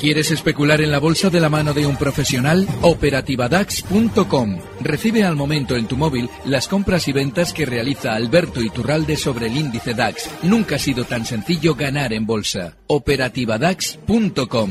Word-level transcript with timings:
¿Quieres 0.00 0.30
especular 0.30 0.80
en 0.80 0.90
la 0.90 0.98
bolsa 0.98 1.28
de 1.28 1.40
la 1.40 1.50
mano 1.50 1.74
de 1.74 1.86
un 1.86 1.94
profesional? 1.98 2.66
Operativadax.com. 2.80 4.58
Recibe 4.80 5.24
al 5.24 5.36
momento 5.36 5.76
en 5.76 5.86
tu 5.86 5.98
móvil 5.98 6.30
las 6.46 6.68
compras 6.68 7.06
y 7.08 7.12
ventas 7.12 7.52
que 7.52 7.66
realiza 7.66 8.14
Alberto 8.14 8.62
Iturralde 8.62 9.18
sobre 9.18 9.48
el 9.48 9.58
índice 9.58 9.92
DAX. 9.92 10.30
Nunca 10.42 10.76
ha 10.76 10.78
sido 10.78 11.04
tan 11.04 11.26
sencillo 11.26 11.74
ganar 11.74 12.14
en 12.14 12.24
bolsa. 12.24 12.78
Operativadax.com. 12.86 14.70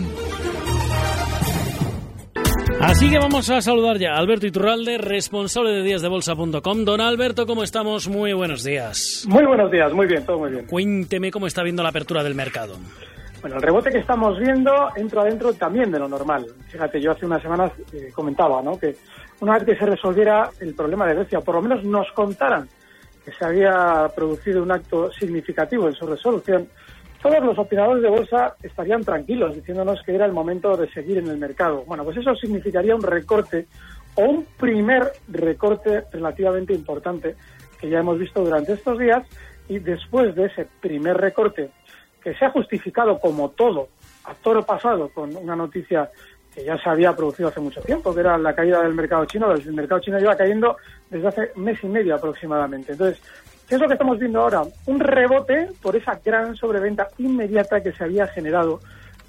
Así 2.82 3.12
que 3.12 3.20
vamos 3.20 3.52
a 3.52 3.62
saludar 3.62 4.00
ya 4.00 4.14
a 4.16 4.18
Alberto 4.18 4.48
Iturralde, 4.48 4.98
responsable 4.98 5.74
de 5.74 5.84
díasdebolsa.com. 5.84 6.86
Don 6.86 7.02
Alberto, 7.02 7.46
¿cómo 7.46 7.62
estamos? 7.62 8.08
Muy 8.08 8.34
buenos 8.34 8.64
días. 8.64 9.26
Muy 9.28 9.46
buenos 9.46 9.70
días, 9.70 9.94
muy 9.94 10.08
bien, 10.08 10.26
todo 10.26 10.40
muy 10.40 10.50
bien. 10.50 10.66
Cuénteme 10.66 11.30
cómo 11.30 11.46
está 11.46 11.62
viendo 11.62 11.84
la 11.84 11.90
apertura 11.90 12.24
del 12.24 12.34
mercado. 12.34 12.78
Bueno, 13.42 13.56
el 13.56 13.62
rebote 13.62 13.90
que 13.90 14.00
estamos 14.00 14.38
viendo 14.38 14.90
entra 14.98 15.22
adentro 15.22 15.54
también 15.54 15.92
de 15.92 16.00
lo 16.00 16.10
normal. 16.10 16.46
Fíjate, 16.68 17.00
yo 17.00 17.12
hace 17.12 17.26
unas 17.26 17.42
semanas 17.42 17.72
eh, 17.94 18.12
comentaba 18.14 18.62
¿no? 18.62 18.78
que 18.78 18.98
una 19.40 19.54
vez 19.54 19.64
que 19.64 19.76
se 19.78 19.86
resolviera 19.86 20.50
el 20.60 20.76
problema 20.76 21.08
de 21.08 21.16
Grecia, 21.16 21.40
por 21.40 21.56
lo 21.56 21.62
menos 21.62 21.84
nos 21.86 22.12
contaran 22.12 22.68
que 23.24 23.32
se 23.32 23.46
había 23.46 24.10
producido 24.14 24.62
un 24.62 24.72
acto 24.72 25.10
significativo 25.14 25.88
en 25.88 25.94
su 25.94 26.06
resolución, 26.06 26.68
todos 27.22 27.42
los 27.44 27.58
operadores 27.58 28.04
de 28.04 28.10
bolsa 28.10 28.56
estarían 28.62 29.04
tranquilos, 29.04 29.56
diciéndonos 29.56 30.02
que 30.04 30.16
era 30.16 30.26
el 30.26 30.34
momento 30.34 30.76
de 30.76 30.90
seguir 30.90 31.18
en 31.18 31.28
el 31.28 31.38
mercado. 31.38 31.84
Bueno, 31.86 32.04
pues 32.04 32.18
eso 32.18 32.36
significaría 32.36 32.96
un 32.96 33.04
recorte 33.04 33.68
o 34.16 34.24
un 34.24 34.46
primer 34.58 35.04
recorte 35.30 36.04
relativamente 36.12 36.74
importante 36.74 37.36
que 37.80 37.90
ya 37.90 38.00
hemos 38.00 38.20
visto 38.20 38.44
durante 38.44 38.74
estos 38.74 39.00
días 39.00 39.24
y 39.70 39.80
después 39.80 40.36
de 40.36 40.46
ese 40.46 40.68
primer 40.82 41.16
recorte 41.18 41.72
que 42.24 42.34
se 42.34 42.46
ha 42.46 42.52
justificado 42.52 43.20
como 43.20 43.50
todo, 43.50 43.90
a 44.26 44.34
toro 44.34 44.64
pasado, 44.64 45.10
con 45.10 45.36
una 45.36 45.56
noticia 45.56 46.10
que 46.54 46.64
ya 46.64 46.78
se 46.78 46.90
había 46.90 47.16
producido 47.16 47.50
hace 47.50 47.60
mucho 47.60 47.82
tiempo, 47.82 48.14
que 48.14 48.22
era 48.22 48.38
la 48.38 48.54
caída 48.56 48.82
del 48.82 48.94
mercado 48.94 49.26
chino. 49.26 49.52
El 49.52 49.74
mercado 49.74 50.02
chino 50.02 50.20
lleva 50.20 50.36
cayendo 50.36 50.78
desde 51.10 51.28
hace 51.28 51.52
mes 51.56 51.84
y 51.84 51.88
medio 51.88 52.16
aproximadamente. 52.16 52.94
Entonces, 52.94 53.22
¿qué 53.68 53.76
es 53.76 53.82
lo 53.82 53.88
que 53.88 53.94
estamos 53.94 54.20
viendo 54.20 54.42
ahora? 54.42 54.64
Un 54.86 55.00
rebote 55.00 55.70
por 55.82 55.96
esa 55.96 56.20
gran 56.24 56.56
sobreventa 56.56 57.08
inmediata 57.18 57.82
que 57.82 57.92
se 57.92 58.04
había 58.04 58.28
generado 58.28 58.80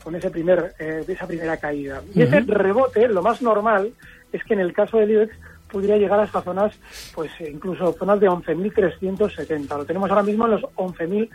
con 0.02 0.14
ese 0.14 0.30
primer, 0.30 0.74
eh, 0.78 1.04
esa 1.06 1.26
primera 1.26 1.56
caída. 1.58 2.02
Y 2.14 2.22
ese 2.22 2.40
rebote, 2.40 3.06
lo 3.08 3.22
más 3.22 3.42
normal, 3.42 3.92
es 4.32 4.42
que 4.44 4.54
en 4.54 4.60
el 4.60 4.72
caso 4.72 4.98
del 4.98 5.10
IBEX 5.10 5.36
pudiera 5.70 5.96
llegar 5.96 6.18
a 6.18 6.24
estas 6.24 6.42
zonas, 6.42 6.78
pues 7.14 7.30
incluso 7.40 7.92
zonas 7.92 8.18
de 8.18 8.28
11.370. 8.28 9.68
Lo 9.76 9.84
tenemos 9.84 10.10
ahora 10.10 10.22
mismo 10.22 10.46
en 10.46 10.52
los 10.52 10.62
11.000 10.62 11.28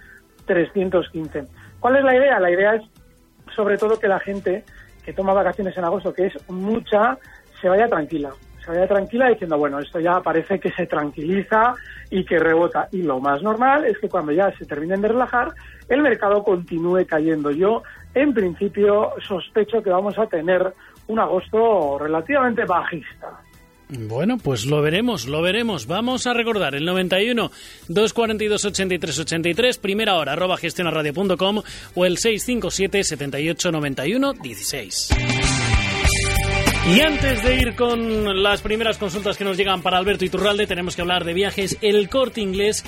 315. 0.45 1.45
¿Cuál 1.79 1.97
es 1.97 2.03
la 2.03 2.15
idea? 2.15 2.39
La 2.39 2.51
idea 2.51 2.75
es 2.75 2.83
sobre 3.55 3.77
todo 3.77 3.99
que 3.99 4.07
la 4.07 4.19
gente 4.19 4.63
que 5.03 5.13
toma 5.13 5.33
vacaciones 5.33 5.77
en 5.77 5.83
agosto, 5.83 6.13
que 6.13 6.27
es 6.27 6.49
mucha, 6.49 7.17
se 7.61 7.69
vaya 7.69 7.87
tranquila. 7.87 8.31
Se 8.63 8.71
vaya 8.71 8.87
tranquila 8.87 9.29
diciendo, 9.29 9.57
bueno, 9.59 9.79
esto 9.79 9.99
ya 9.99 10.19
parece 10.21 10.59
que 10.59 10.71
se 10.71 10.87
tranquiliza 10.87 11.75
y 12.09 12.25
que 12.25 12.39
rebota. 12.39 12.87
Y 12.91 13.03
lo 13.03 13.19
más 13.19 13.43
normal 13.43 13.85
es 13.85 13.99
que 13.99 14.09
cuando 14.09 14.31
ya 14.31 14.51
se 14.57 14.65
terminen 14.65 15.01
de 15.01 15.09
relajar, 15.09 15.53
el 15.87 16.01
mercado 16.01 16.43
continúe 16.43 17.05
cayendo. 17.05 17.51
Yo, 17.51 17.83
en 18.15 18.33
principio, 18.33 19.13
sospecho 19.21 19.83
que 19.83 19.91
vamos 19.91 20.17
a 20.17 20.25
tener 20.25 20.73
un 21.07 21.19
agosto 21.19 21.99
relativamente 21.99 22.65
bajista. 22.65 23.39
Bueno, 23.89 24.37
pues 24.37 24.65
lo 24.65 24.81
veremos, 24.81 25.27
lo 25.27 25.41
veremos. 25.41 25.85
Vamos 25.85 26.25
a 26.25 26.33
recordar 26.33 26.73
el 26.73 26.85
91 26.85 27.51
242 27.87 28.65
83 28.65 29.19
83, 29.19 29.77
primera 29.77 30.15
hora, 30.15 30.33
arroba 30.33 30.57
gestionaradio.com 30.57 31.61
o 31.93 32.05
el 32.05 32.17
657 32.17 33.03
78 33.03 33.71
91 33.71 34.33
16. 34.33 35.09
Y 36.95 37.01
antes 37.01 37.43
de 37.43 37.55
ir 37.55 37.75
con 37.75 38.43
las 38.43 38.61
primeras 38.61 38.97
consultas 38.97 39.37
que 39.37 39.43
nos 39.43 39.57
llegan 39.57 39.81
para 39.81 39.97
Alberto 39.97 40.25
Iturralde, 40.25 40.67
tenemos 40.67 40.95
que 40.95 41.01
hablar 41.01 41.23
de 41.23 41.33
viajes 41.33 41.77
El 41.81 42.09
Corte 42.09 42.41
Inglés 42.41 42.83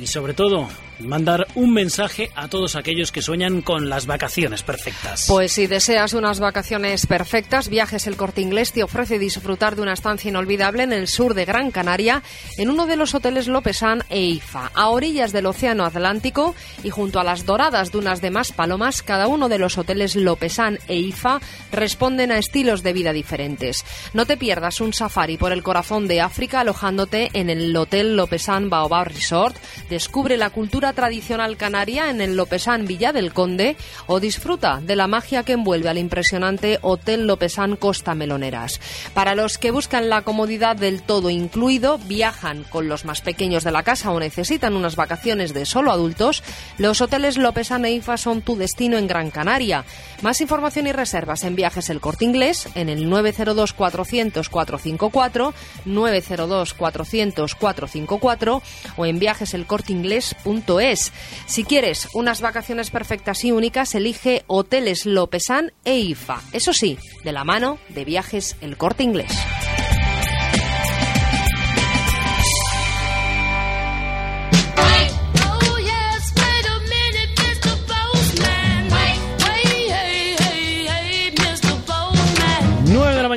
y 0.00 0.06
sobre 0.06 0.34
todo 0.34 0.68
mandar 1.00 1.46
un 1.54 1.72
mensaje 1.72 2.30
a 2.34 2.48
todos 2.48 2.76
aquellos 2.76 3.12
que 3.12 3.22
sueñan 3.22 3.62
con 3.62 3.88
las 3.88 4.06
vacaciones 4.06 4.62
perfectas. 4.62 5.26
Pues 5.28 5.52
si 5.52 5.66
deseas 5.66 6.14
unas 6.14 6.40
vacaciones 6.40 7.06
perfectas, 7.06 7.68
Viajes 7.68 8.06
El 8.06 8.16
Corte 8.16 8.40
Inglés 8.40 8.72
te 8.72 8.82
ofrece 8.82 9.18
disfrutar 9.18 9.76
de 9.76 9.82
una 9.82 9.92
estancia 9.92 10.28
inolvidable 10.28 10.82
en 10.82 10.92
el 10.92 11.08
sur 11.08 11.34
de 11.34 11.44
Gran 11.44 11.70
Canaria, 11.70 12.22
en 12.58 12.70
uno 12.70 12.86
de 12.86 12.96
los 12.96 13.14
hoteles 13.14 13.48
Lopesan 13.48 14.04
e 14.08 14.20
IFA, 14.20 14.70
a 14.74 14.88
orillas 14.88 15.32
del 15.32 15.46
Océano 15.46 15.84
Atlántico 15.84 16.54
y 16.82 16.90
junto 16.90 17.20
a 17.20 17.24
las 17.24 17.44
doradas 17.44 17.90
dunas 17.90 18.20
de 18.20 18.36
Palomas, 18.54 19.02
cada 19.02 19.28
uno 19.28 19.48
de 19.48 19.58
los 19.58 19.78
hoteles 19.78 20.14
Lopesan 20.14 20.78
e 20.88 20.96
IFA 20.96 21.40
responden 21.72 22.30
a 22.30 22.38
estilos 22.38 22.82
de 22.82 22.92
vida 22.92 23.12
diferentes. 23.12 23.84
No 24.12 24.26
te 24.26 24.36
pierdas 24.36 24.80
un 24.80 24.92
safari 24.92 25.36
por 25.36 25.52
el 25.52 25.62
corazón 25.62 26.06
de 26.06 26.20
África 26.20 26.60
alojándote 26.60 27.30
en 27.32 27.48
el 27.48 27.74
Hotel 27.74 28.16
Lopesan 28.16 28.68
Baobab 28.68 29.08
Resort, 29.08 29.56
descubre 29.88 30.36
la 30.36 30.50
cultura 30.50 30.85
tradicional 30.92 31.56
canaria 31.56 32.10
en 32.10 32.20
el 32.20 32.36
Lopesán 32.36 32.86
Villa 32.86 33.12
del 33.12 33.32
Conde 33.32 33.76
o 34.06 34.20
disfruta 34.20 34.80
de 34.82 34.96
la 34.96 35.06
magia 35.06 35.42
que 35.42 35.52
envuelve 35.52 35.88
al 35.88 35.98
impresionante 35.98 36.78
Hotel 36.82 37.26
Lopesán 37.26 37.76
Costa 37.76 38.14
Meloneras. 38.14 38.80
Para 39.14 39.34
los 39.34 39.58
que 39.58 39.70
buscan 39.70 40.08
la 40.08 40.22
comodidad 40.22 40.76
del 40.76 41.02
todo 41.02 41.30
incluido, 41.30 41.98
viajan 41.98 42.64
con 42.64 42.88
los 42.88 43.04
más 43.04 43.20
pequeños 43.20 43.64
de 43.64 43.72
la 43.72 43.82
casa 43.82 44.10
o 44.10 44.20
necesitan 44.20 44.76
unas 44.76 44.96
vacaciones 44.96 45.54
de 45.54 45.66
solo 45.66 45.90
adultos, 45.90 46.42
los 46.78 47.00
hoteles 47.00 47.38
Lopesán 47.38 47.84
e 47.84 47.92
IFA 47.92 48.16
son 48.16 48.42
tu 48.42 48.56
destino 48.56 48.98
en 48.98 49.06
Gran 49.06 49.30
Canaria. 49.30 49.84
Más 50.22 50.40
información 50.40 50.86
y 50.86 50.92
reservas 50.92 51.44
en 51.44 51.56
Viajes 51.56 51.90
El 51.90 52.00
Corte 52.00 52.24
Inglés 52.24 52.68
en 52.74 52.88
el 52.88 53.08
902 53.08 53.72
400 53.72 54.48
454, 54.48 55.54
902 55.84 56.74
400 56.74 57.54
454 57.54 58.62
o 58.96 59.06
en 59.06 59.18
viajeselcorteinglés.com 59.18 60.75
es. 60.80 61.12
Si 61.46 61.64
quieres 61.64 62.08
unas 62.14 62.40
vacaciones 62.40 62.90
perfectas 62.90 63.44
y 63.44 63.52
únicas, 63.52 63.94
elige 63.94 64.44
Hoteles 64.46 65.06
Lopesan 65.06 65.72
e 65.84 65.98
IFA. 65.98 66.42
Eso 66.52 66.72
sí, 66.72 66.98
de 67.24 67.32
la 67.32 67.44
mano 67.44 67.78
de 67.88 68.04
Viajes 68.04 68.56
El 68.60 68.76
Corte 68.76 69.02
Inglés. 69.02 69.32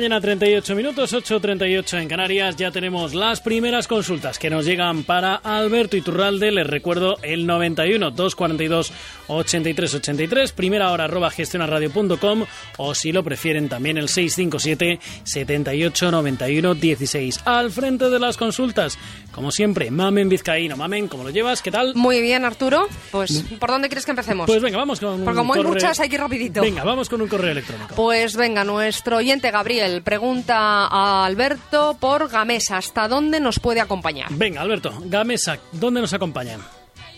Mañana, 0.00 0.18
38 0.18 0.74
minutos, 0.76 1.12
8.38 1.12 2.00
en 2.00 2.08
Canarias. 2.08 2.56
Ya 2.56 2.70
tenemos 2.70 3.12
las 3.12 3.42
primeras 3.42 3.86
consultas 3.86 4.38
que 4.38 4.48
nos 4.48 4.64
llegan 4.64 5.04
para 5.04 5.34
Alberto 5.34 5.94
Iturralde. 5.94 6.50
Les 6.50 6.66
recuerdo 6.66 7.18
el 7.20 7.46
91 7.46 8.10
242 8.10 8.92
83 9.26 9.94
83, 9.96 10.52
primera 10.52 10.90
hora 10.90 11.04
arroba 11.04 11.30
gestionarradio.com 11.30 12.46
o 12.78 12.94
si 12.94 13.12
lo 13.12 13.22
prefieren 13.22 13.68
también 13.68 13.98
el 13.98 14.08
657 14.08 15.00
78 15.22 16.10
91 16.10 16.74
16. 16.74 17.40
Al 17.44 17.70
frente 17.70 18.08
de 18.08 18.18
las 18.18 18.38
consultas, 18.38 18.98
como 19.32 19.50
siempre, 19.50 19.90
Mamen 19.90 20.30
Vizcaíno. 20.30 20.78
Mamen, 20.78 21.08
¿cómo 21.08 21.24
lo 21.24 21.30
llevas? 21.30 21.60
¿Qué 21.60 21.70
tal? 21.70 21.94
Muy 21.94 22.22
bien, 22.22 22.46
Arturo. 22.46 22.88
Pues, 23.10 23.44
¿por 23.58 23.68
dónde 23.68 23.88
quieres 23.88 24.06
que 24.06 24.12
empecemos? 24.12 24.46
Pues 24.46 24.62
venga, 24.62 24.78
vamos 24.78 24.98
con 24.98 25.24
Porque 25.24 25.36
como 25.36 25.52
hay 25.52 25.62
muchas, 25.62 26.00
hay 26.00 26.08
que 26.08 26.14
ir 26.14 26.20
rapidito. 26.22 26.62
Venga, 26.62 26.84
vamos 26.84 27.10
con 27.10 27.20
un 27.20 27.28
correo 27.28 27.52
electrónico. 27.52 27.94
Pues 27.94 28.34
venga, 28.34 28.64
nuestro 28.64 29.18
oyente 29.18 29.50
Gabriel 29.50 29.89
pregunta 30.04 30.86
a 30.86 31.24
Alberto 31.24 31.96
por 32.00 32.28
Gamesa. 32.28 32.78
¿Hasta 32.78 33.08
dónde 33.08 33.40
nos 33.40 33.58
puede 33.58 33.80
acompañar? 33.80 34.28
Venga, 34.30 34.60
Alberto, 34.60 34.92
Gamesa, 35.04 35.58
¿dónde 35.72 36.00
nos 36.00 36.12
acompaña? 36.14 36.58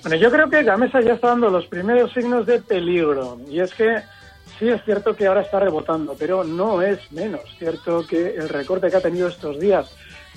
Bueno, 0.03 0.17
yo 0.17 0.31
creo 0.31 0.51
que 0.51 0.63
Gamesa 0.63 1.01
ya 1.01 1.13
está 1.13 1.29
dando 1.29 1.49
los 1.49 1.67
primeros 1.67 2.13
signos 2.13 2.47
de 2.47 2.61
peligro. 2.61 3.39
Y 3.49 3.61
es 3.61 3.73
que 3.75 4.03
sí 4.59 4.69
es 4.69 4.83
cierto 4.85 5.15
que 5.15 5.27
ahora 5.27 5.43
está 5.43 5.61
rebotando, 5.61 6.17
pero 6.19 6.45
no 6.45 6.83
es 6.83 6.99
menos 7.13 7.43
cierto 7.59 8.05
que 8.07 8.35
el 8.35 8.49
recorte 8.49 8.91
que 8.91 8.97
ha 8.97 9.01
tenido 9.01 9.29
estos 9.29 9.61
días 9.61 9.95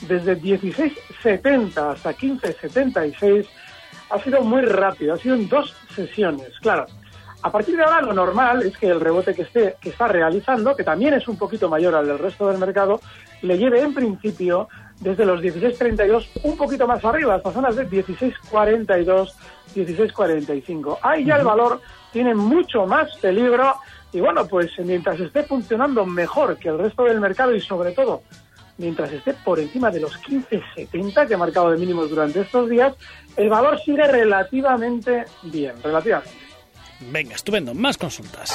desde 0.08 0.40
16.70 0.40 1.94
hasta 1.94 2.14
15.76 2.14 3.48
ha 4.10 4.20
sido 4.20 4.42
muy 4.42 4.62
rápido, 4.62 5.14
ha 5.14 5.18
sido 5.18 5.36
en 5.36 5.50
dos 5.50 5.74
sesiones. 5.96 6.50
Claro, 6.62 6.86
A 7.46 7.52
partir 7.52 7.78
de 7.78 7.84
ahora 7.84 8.02
lo 8.02 8.12
normal 8.12 8.64
es 8.64 8.76
que 8.76 8.88
el 8.88 9.00
rebote 9.00 9.36
que, 9.36 9.44
esté, 9.44 9.76
que 9.80 9.90
está 9.90 10.08
realizando, 10.08 10.76
que 10.76 10.84
también 10.84 11.14
es 11.14 11.28
un 11.28 11.38
poquito 11.38 11.70
mayor 11.70 11.94
al 11.94 12.08
del 12.08 12.18
resto 12.18 12.48
del 12.48 12.58
mercado, 12.58 13.00
le 13.44 13.56
lleve 13.60 13.82
en 13.82 13.94
principio 13.94 14.68
desde 15.00 15.28
los 15.28 15.42
16.32 15.42 16.28
un 16.42 16.58
poquito 16.58 16.88
más 16.88 17.06
arriba, 17.06 17.36
hasta 17.36 17.52
zonas 17.52 17.76
de 17.76 17.88
16.42, 17.88 19.32
16.45. 19.76 20.98
Ahí 21.04 21.24
ya 21.24 21.36
el 21.36 21.46
valor 21.46 21.82
tiene 22.12 22.34
mucho 22.34 22.88
más 22.88 23.16
peligro 23.18 23.76
y 24.12 24.22
bueno, 24.22 24.48
pues 24.48 24.72
mientras 24.80 25.20
esté 25.20 25.44
funcionando 25.44 26.04
mejor 26.04 26.58
que 26.58 26.70
el 26.70 26.80
resto 26.80 27.04
del 27.04 27.22
mercado 27.22 27.54
y 27.54 27.62
sobre 27.62 27.92
todo 27.92 28.24
mientras 28.80 29.12
esté 29.12 29.36
por 29.36 29.60
encima 29.60 29.92
de 29.92 30.00
los 30.00 30.20
15.70 30.20 31.28
que 31.28 31.36
ha 31.36 31.38
marcado 31.38 31.70
de 31.70 31.78
mínimos 31.78 32.10
durante 32.10 32.42
estos 32.42 32.68
días, 32.68 32.96
el 33.38 33.50
valor 33.50 33.80
sigue 33.82 34.08
relativamente 34.08 35.26
bien, 35.44 35.76
relativamente. 35.84 36.45
Venga, 37.00 37.36
estupendo. 37.36 37.74
Más 37.74 37.98
consultas. 37.98 38.52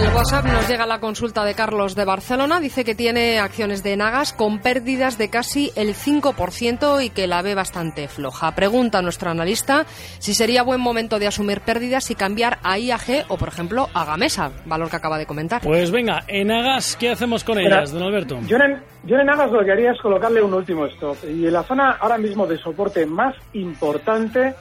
Al 0.00 0.16
WhatsApp 0.16 0.46
nos 0.46 0.66
llega 0.66 0.86
la 0.86 0.98
consulta 0.98 1.44
de 1.44 1.54
Carlos 1.54 1.94
de 1.94 2.06
Barcelona. 2.06 2.58
Dice 2.58 2.84
que 2.84 2.94
tiene 2.94 3.38
acciones 3.38 3.82
de 3.82 3.98
Nagas 3.98 4.32
con 4.32 4.58
pérdidas 4.58 5.18
de 5.18 5.28
casi 5.28 5.72
el 5.76 5.94
5% 5.94 7.04
y 7.04 7.10
que 7.10 7.26
la 7.26 7.42
ve 7.42 7.54
bastante 7.54 8.08
floja. 8.08 8.54
Pregunta 8.54 8.98
a 8.98 9.02
nuestro 9.02 9.30
analista 9.30 9.84
si 10.18 10.32
sería 10.32 10.62
buen 10.62 10.80
momento 10.80 11.18
de 11.18 11.26
asumir 11.26 11.60
pérdidas 11.60 12.10
y 12.10 12.14
cambiar 12.14 12.58
a 12.62 12.78
IAG 12.78 13.26
o, 13.28 13.36
por 13.36 13.48
ejemplo, 13.48 13.88
a 13.92 14.06
Gamesa, 14.06 14.50
valor 14.64 14.88
que 14.88 14.96
acaba 14.96 15.18
de 15.18 15.26
comentar. 15.26 15.60
Pues 15.60 15.90
venga, 15.90 16.24
en 16.28 16.48
Nagas, 16.48 16.96
¿qué 16.96 17.10
hacemos 17.10 17.44
con 17.44 17.58
ellas, 17.58 17.92
don 17.92 18.02
Alberto? 18.02 18.38
Yo 18.46 18.56
en, 18.56 18.82
yo 19.04 19.16
en 19.16 19.26
Nagas 19.26 19.52
lo 19.52 19.62
que 19.62 19.72
haría 19.72 19.92
es 19.92 20.00
colocarle 20.00 20.42
un 20.42 20.54
último 20.54 20.86
stop. 20.86 21.18
Y 21.24 21.46
en 21.46 21.52
la 21.52 21.62
zona 21.62 21.98
ahora 22.00 22.16
mismo 22.16 22.46
de 22.46 22.56
soporte 22.56 23.04
más 23.04 23.34
importante 23.52 24.54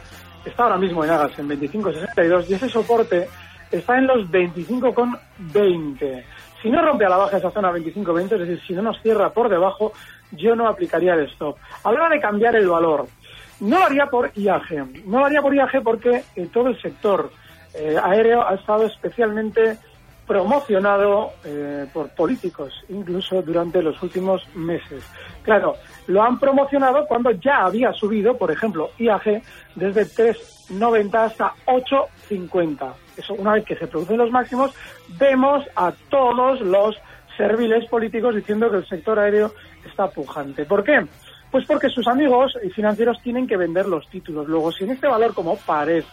está 0.44 0.64
ahora 0.64 0.78
mismo 0.78 1.04
en 1.06 1.12
Nagas 1.12 1.40
en 1.40 1.48
25.62 1.48 2.50
y 2.50 2.54
ese 2.56 2.68
soporte 2.68 3.30
está 3.72 3.98
en 3.98 4.08
los 4.08 4.30
25,20. 4.30 6.24
Si 6.62 6.70
no 6.70 6.82
rompe 6.82 7.06
a 7.06 7.10
la 7.10 7.18
baja 7.18 7.38
esa 7.38 7.52
zona 7.52 7.72
25,20, 7.72 8.34
es 8.34 8.40
decir, 8.40 8.62
si 8.68 8.74
no 8.74 8.82
nos 8.82 9.02
cierra 9.02 9.30
por 9.32 9.50
debajo, 9.50 9.94
yo 10.32 10.56
no 10.56 10.68
aplicaría 10.68 11.14
el 11.14 11.26
stop. 11.30 11.58
Hablaba 11.84 12.10
de 12.10 12.20
cambiar 12.20 12.56
el 12.56 12.68
valor. 12.68 13.08
No 13.62 13.80
lo 13.80 13.86
haría 13.86 14.08
por 14.08 14.32
IAG. 14.36 15.06
No 15.06 15.20
lo 15.20 15.26
haría 15.26 15.42
por 15.42 15.54
IAG 15.54 15.84
porque 15.84 16.24
eh, 16.36 16.50
todo 16.52 16.68
el 16.68 16.82
sector 16.82 17.32
eh, 17.74 17.96
aéreo 18.02 18.46
ha 18.46 18.56
estado 18.56 18.86
especialmente 18.86 19.78
promocionado 20.28 21.32
eh, 21.44 21.88
por 21.92 22.10
políticos, 22.10 22.74
incluso 22.90 23.42
durante 23.42 23.82
los 23.82 24.02
últimos 24.04 24.44
meses. 24.56 25.04
Claro, 25.44 25.76
lo 26.08 26.22
han 26.22 26.38
promocionado 26.40 27.08
cuando 27.08 27.32
ya 27.32 27.66
había 27.66 27.92
subido, 27.94 28.38
por 28.38 28.52
ejemplo, 28.52 28.92
IAG 29.00 29.42
desde 29.76 30.06
3,90 30.06 31.16
hasta 31.16 31.54
8,50 31.66 32.94
eso, 33.20 33.34
una 33.34 33.54
vez 33.54 33.66
que 33.66 33.76
se 33.76 33.88
producen 33.88 34.18
los 34.18 34.32
máximos, 34.32 34.74
vemos 35.18 35.66
a 35.76 35.92
todos 36.10 36.62
los 36.62 36.96
serviles 37.38 37.88
políticos 37.90 38.36
diciendo 38.36 38.70
que 38.70 38.78
el 38.78 38.88
sector 38.88 39.20
aéreo 39.20 39.54
está 39.86 40.10
pujante. 40.10 40.66
¿Por 40.66 40.84
qué? 40.84 41.06
Pues 41.52 41.66
porque 41.66 41.90
sus 41.90 42.08
amigos 42.08 42.58
financieros 42.76 43.22
tienen 43.24 43.48
que 43.48 43.58
vender 43.58 43.88
los 43.88 44.08
títulos. 44.10 44.48
Luego, 44.48 44.72
si 44.72 44.84
en 44.84 44.92
este 44.92 45.08
valor, 45.08 45.34
como 45.34 45.56
parece, 45.58 46.08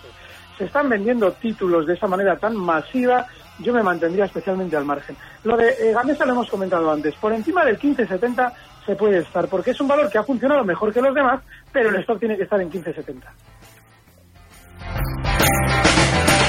se 0.56 0.64
están 0.64 0.88
vendiendo 0.88 1.32
títulos 1.32 1.86
de 1.86 1.94
esa 1.94 2.06
manera 2.06 2.36
tan 2.36 2.56
masiva, 2.56 3.26
yo 3.58 3.72
me 3.72 3.82
mantendría 3.82 4.24
especialmente 4.24 4.76
al 4.76 4.84
margen. 4.84 5.16
Lo 5.44 5.56
de 5.56 5.68
eh, 5.68 5.92
Gamesa 5.92 6.24
lo 6.24 6.32
hemos 6.32 6.48
comentado 6.48 6.90
antes. 6.90 7.14
Por 7.16 7.32
encima 7.32 7.64
del 7.64 7.78
15.70 7.78 8.52
se 8.86 8.96
puede 8.96 9.18
estar, 9.18 9.48
porque 9.48 9.72
es 9.72 9.80
un 9.80 9.88
valor 9.88 10.10
que 10.10 10.18
ha 10.18 10.22
funcionado 10.22 10.64
mejor 10.64 10.92
que 10.92 11.02
los 11.02 11.14
demás, 11.14 11.42
pero 11.72 11.90
el 11.90 11.96
stock 11.96 12.18
tiene 12.18 12.36
que 12.36 12.44
estar 12.44 12.60
en 12.60 12.70
15.70. 12.70 13.22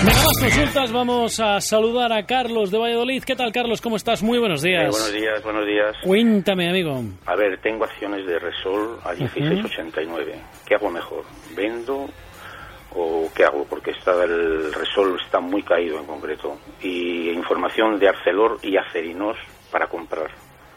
Venga, 0.06 0.24
más 0.24 0.40
consultas. 0.40 0.92
Vamos 0.92 1.40
a 1.40 1.60
saludar 1.60 2.14
a 2.14 2.26
Carlos 2.26 2.70
de 2.72 2.78
Valladolid. 2.78 3.24
¿Qué 3.24 3.36
tal, 3.36 3.52
Carlos? 3.52 3.82
¿Cómo 3.82 3.96
estás? 3.96 4.22
Muy 4.22 4.38
buenos 4.38 4.62
días. 4.62 4.84
Eh, 4.84 4.90
buenos 4.90 5.14
días, 5.14 5.44
buenos 5.44 5.66
días. 5.66 5.96
Cuéntame, 6.04 6.70
amigo. 6.70 7.02
A 7.26 7.36
ver, 7.36 7.60
tengo 7.62 7.84
acciones 7.84 8.26
de 8.26 8.38
Resol 8.40 9.00
a 9.04 9.14
16.89. 9.14 10.36
¿Qué 10.66 10.76
hago 10.76 10.90
mejor? 10.90 11.24
¿Vendo 11.56 12.08
o 12.96 13.30
qué 13.36 13.44
hago? 13.44 13.66
Porque 13.66 13.92
está 13.92 14.24
el 14.24 14.72
Resol 14.74 15.20
está 15.24 15.40
muy 15.40 15.64
caído 15.64 16.00
en 16.00 16.06
concreto. 16.06 16.58
Y 16.82 17.30
información 17.30 18.00
de 18.00 18.10
Arcelor 18.10 18.60
y 18.62 18.78
Acerinos 18.78 19.36
para 19.72 19.88
comprar. 19.88 20.30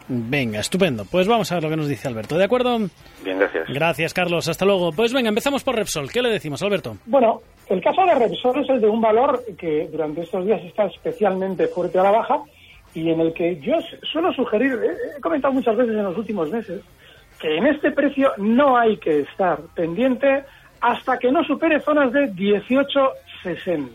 Venga, 0.07 0.59
estupendo. 0.59 1.05
Pues 1.05 1.27
vamos 1.27 1.49
a 1.51 1.55
ver 1.55 1.63
lo 1.63 1.69
que 1.69 1.77
nos 1.77 1.87
dice 1.87 2.07
Alberto. 2.07 2.37
¿De 2.37 2.43
acuerdo? 2.43 2.77
Bien, 3.23 3.39
gracias. 3.39 3.67
Gracias, 3.69 4.13
Carlos. 4.13 4.47
Hasta 4.49 4.65
luego. 4.65 4.91
Pues 4.91 5.13
venga, 5.13 5.29
empezamos 5.29 5.63
por 5.63 5.75
Repsol. 5.75 6.11
¿Qué 6.11 6.21
le 6.21 6.29
decimos, 6.29 6.61
Alberto? 6.63 6.97
Bueno, 7.05 7.41
el 7.71 7.81
caso 7.81 8.05
de 8.05 8.15
Repsol 8.15 8.59
es 8.59 8.69
el 8.69 8.81
de 8.81 8.87
un 8.87 8.99
valor 8.99 9.41
que 9.57 9.87
durante 9.89 10.21
estos 10.21 10.45
días 10.45 10.61
está 10.63 10.85
especialmente 10.85 11.67
fuerte 11.67 11.99
a 11.99 12.03
la 12.03 12.11
baja 12.11 12.41
y 12.93 13.09
en 13.09 13.21
el 13.21 13.33
que 13.33 13.59
yo 13.61 13.77
suelo 14.03 14.33
sugerir, 14.33 14.77
he 15.17 15.21
comentado 15.21 15.53
muchas 15.53 15.77
veces 15.77 15.95
en 15.95 16.03
los 16.03 16.17
últimos 16.17 16.51
meses, 16.51 16.81
que 17.39 17.55
en 17.55 17.67
este 17.67 17.91
precio 17.91 18.33
no 18.37 18.77
hay 18.77 18.97
que 18.97 19.21
estar 19.21 19.59
pendiente 19.73 20.43
hasta 20.81 21.17
que 21.17 21.31
no 21.31 21.45
supere 21.45 21.79
zonas 21.79 22.11
de 22.11 22.31
18,60. 22.33 23.89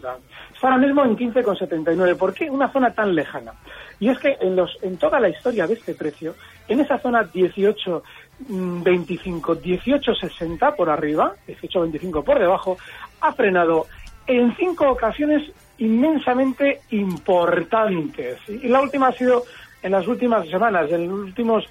Está 0.54 0.68
ahora 0.68 0.78
mismo 0.78 1.04
en 1.04 1.16
15,79. 1.16 2.16
¿Por 2.16 2.32
qué 2.32 2.48
una 2.48 2.72
zona 2.72 2.94
tan 2.94 3.14
lejana? 3.14 3.52
Y 4.00 4.08
es 4.08 4.18
que 4.18 4.38
en, 4.40 4.56
los, 4.56 4.78
en 4.82 4.96
toda 4.96 5.20
la 5.20 5.28
historia 5.28 5.66
de 5.66 5.74
este 5.74 5.94
precio, 5.94 6.34
en 6.68 6.80
esa 6.80 6.98
zona 6.98 7.24
18, 7.24 8.02
25, 8.38 9.54
18, 9.56 10.14
60 10.14 10.74
por 10.74 10.90
arriba, 10.90 11.34
18, 11.46 11.80
25 11.80 12.22
por 12.22 12.38
debajo, 12.38 12.76
ha 13.20 13.32
frenado 13.32 13.86
en 14.26 14.54
cinco 14.56 14.90
ocasiones 14.90 15.50
inmensamente 15.78 16.80
importantes. 16.90 18.38
Y 18.48 18.68
la 18.68 18.80
última 18.80 19.08
ha 19.08 19.12
sido 19.12 19.44
en 19.82 19.92
las 19.92 20.06
últimas 20.06 20.48
semanas, 20.48 20.90
en 20.90 21.08
los 21.08 21.18
últimos 21.20 21.68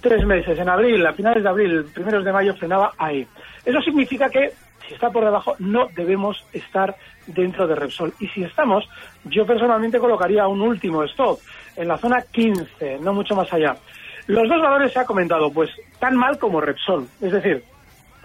tres 0.00 0.26
meses, 0.26 0.58
en 0.58 0.68
abril, 0.68 1.06
a 1.06 1.12
finales 1.12 1.42
de 1.42 1.48
abril, 1.48 1.84
primeros 1.94 2.24
de 2.24 2.32
mayo, 2.32 2.54
frenaba 2.54 2.92
ahí. 2.98 3.26
Eso 3.64 3.80
significa 3.80 4.28
que 4.28 4.52
si 4.86 4.94
está 4.94 5.10
por 5.10 5.24
debajo, 5.24 5.54
no 5.58 5.88
debemos 5.94 6.44
estar 6.52 6.94
dentro 7.26 7.66
de 7.66 7.74
Repsol. 7.74 8.12
Y 8.20 8.26
si 8.28 8.42
estamos, 8.42 8.84
yo 9.24 9.46
personalmente 9.46 9.98
colocaría 9.98 10.46
un 10.46 10.60
último 10.60 11.04
stop 11.04 11.38
en 11.76 11.88
la 11.88 11.96
zona 11.96 12.22
15, 12.30 12.98
no 13.00 13.14
mucho 13.14 13.34
más 13.34 13.50
allá. 13.52 13.76
Los 14.26 14.48
dos 14.48 14.60
valores 14.60 14.92
se 14.92 15.00
ha 15.00 15.04
comentado, 15.04 15.52
pues 15.52 15.70
tan 15.98 16.16
mal 16.16 16.38
como 16.38 16.60
Repsol. 16.60 17.06
Es 17.20 17.32
decir, 17.32 17.64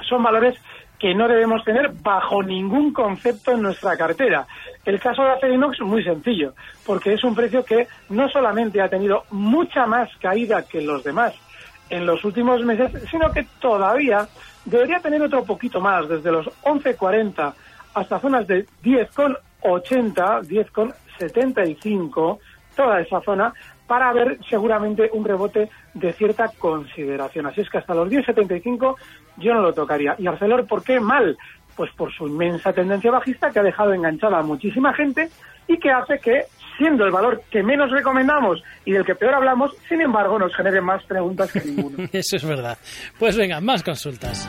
son 0.08 0.24
valores 0.24 0.56
que 0.98 1.16
no 1.16 1.28
debemos 1.28 1.64
tener 1.64 1.92
bajo 2.02 2.44
ningún 2.44 2.92
concepto 2.92 3.52
en 3.52 3.62
nuestra 3.62 3.98
cartera. 3.98 4.46
El 4.86 5.00
caso 5.00 5.24
de 5.24 5.32
Acerinox 5.32 5.80
es 5.80 5.86
muy 5.86 6.04
sencillo, 6.04 6.54
porque 6.86 7.14
es 7.14 7.24
un 7.24 7.36
precio 7.36 7.64
que 7.64 7.88
no 8.10 8.30
solamente 8.30 8.82
ha 8.82 8.90
tenido 8.90 9.24
mucha 9.32 9.86
más 9.86 10.10
caída 10.18 10.68
que 10.68 10.82
los 10.82 11.04
demás 11.04 11.34
en 11.90 12.06
los 12.06 12.24
últimos 12.24 12.64
meses, 12.64 12.92
sino 13.10 13.32
que 13.32 13.48
todavía 13.60 14.28
debería 14.66 15.00
tener 15.00 15.20
otro 15.22 15.44
poquito 15.44 15.82
más, 15.82 16.08
desde 16.08 16.32
los 16.32 16.46
11.40 16.64 17.54
hasta 17.94 18.20
zonas 18.20 18.48
de 18.48 18.66
10.80, 18.84 19.38
10.75, 19.62 22.40
toda 22.76 23.02
esa 23.02 23.20
zona, 23.22 23.54
para 23.90 24.14
ver 24.14 24.38
seguramente 24.48 25.10
un 25.12 25.26
rebote 25.26 25.68
de 25.96 26.14
cierta 26.14 26.48
consideración. 26.60 27.48
Así 27.48 27.62
es 27.62 27.70
que 27.72 27.80
hasta 27.80 27.96
los 27.96 28.08
10.75 28.08 28.96
yo 29.38 29.54
no 29.56 29.62
lo 29.64 29.74
tocaría. 29.74 30.16
¿Y 30.20 30.28
Arcelor 30.28 30.68
por 30.68 30.84
qué 30.84 31.00
mal? 31.00 31.36
Pues 31.76 31.92
por 31.94 32.14
su 32.14 32.28
inmensa 32.28 32.72
tendencia 32.72 33.10
bajista 33.10 33.50
que 33.50 33.60
ha 33.60 33.64
dejado 33.64 33.92
enganchada 33.92 34.38
a 34.38 34.44
muchísima 34.44 34.94
gente 34.94 35.28
y 35.68 35.80
que 35.80 35.90
hace 35.90 36.20
que, 36.20 36.44
siendo 36.78 37.04
el 37.04 37.12
valor 37.12 37.42
que 37.50 37.64
menos 37.64 37.90
recomendamos 37.90 38.62
y 38.86 38.92
del 38.92 39.04
que 39.04 39.16
peor 39.16 39.34
hablamos, 39.34 39.76
sin 39.88 40.02
embargo 40.02 40.38
nos 40.38 40.56
genere 40.56 40.82
más 40.82 41.04
preguntas 41.06 41.52
que 41.52 41.62
ninguno. 41.62 41.98
Eso 42.12 42.36
es 42.36 42.46
verdad. 42.46 42.78
Pues 43.18 43.36
venga, 43.36 43.60
más 43.60 43.82
consultas. 43.82 44.48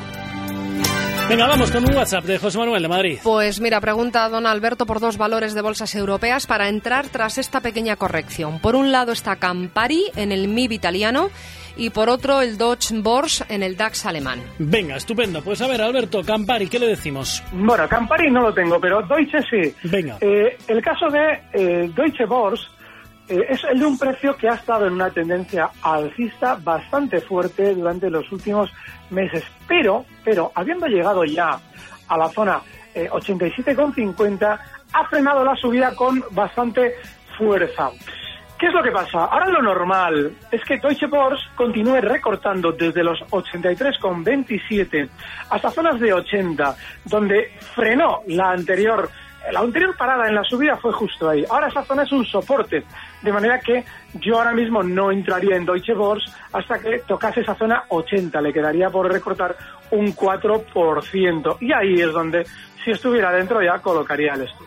Venga, 1.31 1.47
vamos 1.47 1.71
con 1.71 1.89
un 1.89 1.95
WhatsApp 1.95 2.25
de 2.25 2.39
José 2.39 2.59
Manuel 2.59 2.83
de 2.83 2.89
Madrid. 2.89 3.19
Pues 3.23 3.61
mira, 3.61 3.81
pregunta 3.81 4.25
a 4.25 4.29
don 4.29 4.49
Alberto 4.49 4.85
por 4.85 4.99
dos 4.99 5.17
valores 5.17 5.55
de 5.55 5.63
bolsas 5.63 5.95
europeas 5.95 6.49
para 6.49 6.69
entrar 6.69 7.07
tras 7.07 7.39
esta 7.39 7.61
pequeña 7.61 7.95
corrección. 7.95 8.59
Por 8.59 8.75
un 8.75 8.91
lado 8.91 9.13
está 9.13 9.37
Campari 9.37 10.07
en 10.17 10.33
el 10.33 10.49
MIB 10.49 10.73
italiano 10.73 11.31
y 11.77 11.91
por 11.91 12.09
otro 12.09 12.43
el 12.43 12.59
Deutsche 12.59 12.97
Börse 13.01 13.45
en 13.49 13.63
el 13.63 13.77
DAX 13.77 14.07
alemán. 14.07 14.43
Venga, 14.59 14.97
estupendo. 14.97 15.41
Pues 15.41 15.63
a 15.63 15.69
ver, 15.69 15.81
Alberto, 15.81 16.25
Campari, 16.25 16.67
¿qué 16.67 16.81
le 16.81 16.89
decimos? 16.89 17.45
Bueno, 17.53 17.89
Campari 17.89 18.29
no 18.29 18.41
lo 18.41 18.53
tengo, 18.53 18.81
pero 18.81 19.01
Deutsche 19.03 19.39
sí. 19.49 19.73
Venga. 19.85 20.19
Eh, 20.21 20.59
el 20.67 20.83
caso 20.83 21.07
de 21.11 21.43
eh, 21.53 21.93
Deutsche 21.95 22.25
Börse 22.25 22.67
eh, 23.31 23.47
es 23.49 23.65
el 23.65 23.79
de 23.79 23.87
un 23.87 23.99
precio 23.99 24.37
que 24.37 24.49
ha 24.49 24.55
estado 24.55 24.87
en 24.87 24.95
una 24.95 25.11
tendencia 25.11 25.71
alcista 25.83 26.57
bastante 26.57 27.21
fuerte 27.21 27.75
durante 27.75 28.11
los 28.11 28.31
últimos 28.33 28.71
meses. 29.11 29.45
Pero, 29.67 30.05
pero, 30.25 30.53
habiendo 30.55 30.87
llegado 30.87 31.25
ya 31.25 31.59
a 32.09 32.17
la 32.19 32.29
zona 32.29 32.61
87,50, 32.95 34.59
ha 34.93 35.05
frenado 35.05 35.45
la 35.45 35.55
subida 35.55 35.95
con 35.95 36.23
bastante 36.33 36.95
fuerza. 37.39 37.91
¿Qué 38.61 38.67
es 38.67 38.75
lo 38.75 38.83
que 38.83 38.91
pasa? 38.91 39.25
Ahora 39.25 39.49
lo 39.49 39.63
normal 39.63 40.37
es 40.51 40.63
que 40.65 40.77
Deutsche 40.77 41.07
Börse 41.07 41.43
continúe 41.57 41.99
recortando 42.03 42.73
desde 42.73 43.03
los 43.03 43.19
83,27 43.31 45.09
hasta 45.49 45.71
zonas 45.71 45.99
de 45.99 46.13
80, 46.13 46.77
donde 47.07 47.53
frenó 47.75 48.21
la 48.27 48.51
anterior 48.51 49.09
la 49.53 49.61
anterior 49.61 49.97
parada 49.97 50.29
en 50.29 50.35
la 50.35 50.45
subida 50.45 50.77
fue 50.77 50.93
justo 50.93 51.29
ahí. 51.29 51.45
Ahora 51.49 51.69
esa 51.69 51.83
zona 51.83 52.03
es 52.03 52.13
un 52.13 52.25
soporte, 52.25 52.85
de 53.23 53.33
manera 53.33 53.59
que 53.61 53.85
yo 54.15 54.39
ahora 54.39 54.53
mismo 54.53 54.83
no 54.83 55.11
entraría 55.11 55.57
en 55.57 55.65
Deutsche 55.65 55.95
Börse 55.95 56.31
hasta 56.53 56.79
que 56.79 56.99
tocase 57.07 57.41
esa 57.41 57.55
zona 57.55 57.85
80, 57.89 58.41
le 58.41 58.53
quedaría 58.53 58.91
por 58.91 59.11
recortar 59.11 59.57
un 59.91 60.15
4%. 60.15 61.57
Y 61.61 61.73
ahí 61.73 61.95
es 61.95 62.13
donde, 62.13 62.47
si 62.85 62.91
estuviera 62.91 63.33
dentro, 63.33 63.63
ya 63.63 63.79
colocaría 63.79 64.35
el 64.35 64.43
stop. 64.43 64.67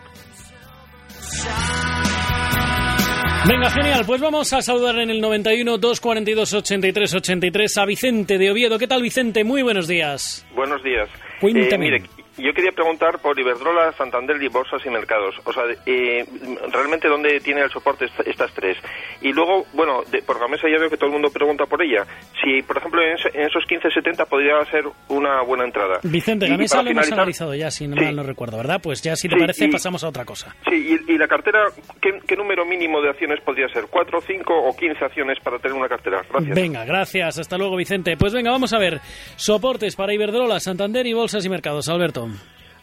Venga, 3.45 3.69
genial. 3.69 4.03
Pues 4.05 4.21
vamos 4.21 4.53
a 4.53 4.61
saludar 4.61 4.99
en 4.99 5.09
el 5.09 5.19
91 5.19 5.77
242 5.77 6.53
83 6.53 7.13
83 7.13 7.77
a 7.77 7.85
Vicente 7.85 8.37
de 8.37 8.51
Oviedo. 8.51 8.79
¿Qué 8.79 8.87
tal, 8.87 9.01
Vicente? 9.01 9.43
Muy 9.43 9.61
buenos 9.63 9.87
días. 9.87 10.45
Buenos 10.55 10.81
días. 10.81 11.09
Cuéntame. 11.41 11.97
Eh, 11.97 12.22
yo 12.37 12.53
quería 12.53 12.71
preguntar 12.71 13.19
por 13.19 13.39
Iberdrola, 13.39 13.91
Santander 13.93 14.41
y 14.41 14.47
Bolsas 14.47 14.85
y 14.85 14.89
Mercados. 14.89 15.35
O 15.43 15.53
sea, 15.53 15.63
eh, 15.85 16.25
realmente 16.71 17.07
dónde 17.07 17.39
tiene 17.39 17.61
el 17.61 17.69
soporte 17.69 18.05
est- 18.05 18.27
estas 18.27 18.51
tres. 18.53 18.77
Y 19.21 19.31
luego, 19.33 19.65
bueno, 19.73 20.01
de, 20.11 20.21
por 20.23 20.39
la 20.39 20.47
mesa 20.47 20.67
ya 20.69 20.79
veo 20.79 20.89
que 20.89 20.97
todo 20.97 21.07
el 21.07 21.13
mundo 21.13 21.29
pregunta 21.31 21.65
por 21.65 21.81
ella. 21.81 22.05
Si, 22.43 22.61
por 22.63 22.77
ejemplo, 22.77 23.01
en, 23.01 23.15
en 23.33 23.47
esos 23.47 23.63
15.70 23.65 24.25
podría 24.27 24.63
ser 24.71 24.85
una 25.09 25.41
buena 25.43 25.65
entrada. 25.65 25.99
Vicente, 26.03 26.45
Y- 26.45 26.49
la 26.49 26.55
y 26.55 26.57
mesa 26.57 26.77
para 26.77 26.83
lo 26.85 26.91
hemos 26.91 27.11
analizado 27.11 27.53
ya, 27.55 27.69
si 27.71 27.87
no 27.87 27.95
Sí. 27.97 28.03
mal 28.05 28.15
no 28.15 28.23
recuerdo, 28.23 28.57
¿verdad? 28.57 28.79
Pues 28.81 29.01
ya, 29.01 29.15
si 29.15 29.27
te 29.29 29.35
Sí, 29.35 29.39
parece, 29.39 29.65
y- 29.65 29.71
pasamos 29.71 30.03
a 30.03 30.09
otra 30.09 30.25
cosa. 30.25 30.55
Sí, 30.69 30.97
y, 31.07 31.13
y 31.13 31.17
la 31.17 31.27
cartera, 31.27 31.65
¿qué, 32.01 32.19
qué 32.27 32.35
número 32.35 32.65
mínimo 32.65 33.01
de 33.01 33.09
acciones 33.09 33.39
podría 33.41 33.67
ser? 33.69 33.85
¿Cuatro, 33.89 34.19
cinco 34.21 34.53
o 34.57 34.75
15 34.75 35.05
acciones 35.05 35.37
para 35.43 35.59
tener 35.59 35.77
una 35.77 35.87
cartera? 35.87 36.21
Gracias. 36.29 36.55
Venga, 36.55 36.83
gracias. 36.85 37.37
Hasta 37.39 37.57
luego, 37.57 37.75
Vicente. 37.75 38.17
Pues 38.17 38.33
venga, 38.33 38.51
vamos 38.51 38.73
a 38.73 38.79
ver. 38.79 38.99
Soportes 39.35 39.95
para 39.95 40.13
Iberdrola, 40.13 40.59
Santander 40.59 41.05
y 41.07 41.13
Bolsas 41.13 41.45
y 41.45 41.49
Mercados. 41.49 41.87
Alberto. 41.89 42.27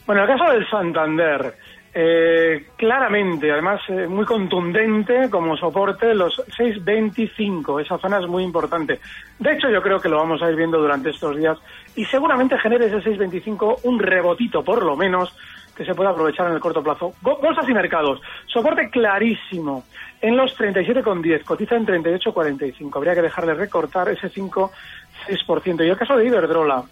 Bueno, 0.06 0.22
el 0.22 0.28
caso 0.28 0.50
del 0.52 0.68
Santander, 0.68 1.54
eh, 1.94 2.66
claramente, 2.76 3.50
además 3.52 3.80
eh, 3.88 4.06
muy 4.08 4.24
contundente 4.24 5.28
como 5.30 5.56
soporte, 5.56 6.14
los 6.14 6.36
6.25, 6.58 7.80
esa 7.80 7.98
zona 7.98 8.18
es 8.18 8.26
muy 8.26 8.42
importante. 8.44 9.00
De 9.38 9.52
hecho, 9.52 9.68
yo 9.70 9.82
creo 9.82 10.00
que 10.00 10.08
lo 10.08 10.16
vamos 10.18 10.42
a 10.42 10.50
ir 10.50 10.56
viendo 10.56 10.78
durante 10.78 11.10
estos 11.10 11.36
días 11.36 11.58
y 11.96 12.04
seguramente 12.06 12.58
genere 12.58 12.86
ese 12.86 12.98
6.25 13.10 13.80
un 13.84 13.98
rebotito, 13.98 14.62
por 14.64 14.84
lo 14.84 14.96
menos, 14.96 15.34
que 15.76 15.84
se 15.84 15.94
pueda 15.94 16.10
aprovechar 16.10 16.46
en 16.48 16.54
el 16.54 16.60
corto 16.60 16.82
plazo. 16.82 17.14
Bo- 17.22 17.38
Bolsas 17.38 17.68
y 17.68 17.72
mercados, 17.72 18.20
soporte 18.46 18.90
clarísimo 18.90 19.84
en 20.20 20.36
los 20.36 20.56
37,10, 20.58 21.44
cotiza 21.44 21.76
en 21.76 21.86
38,45. 21.86 22.96
Habría 22.96 23.14
que 23.14 23.22
dejarle 23.22 23.54
recortar 23.54 24.08
ese 24.10 24.28
5-6%. 24.30 25.84
Y 25.84 25.88
el 25.88 25.96
caso 25.96 26.16
de 26.16 26.26
Iberdrola, 26.26 26.82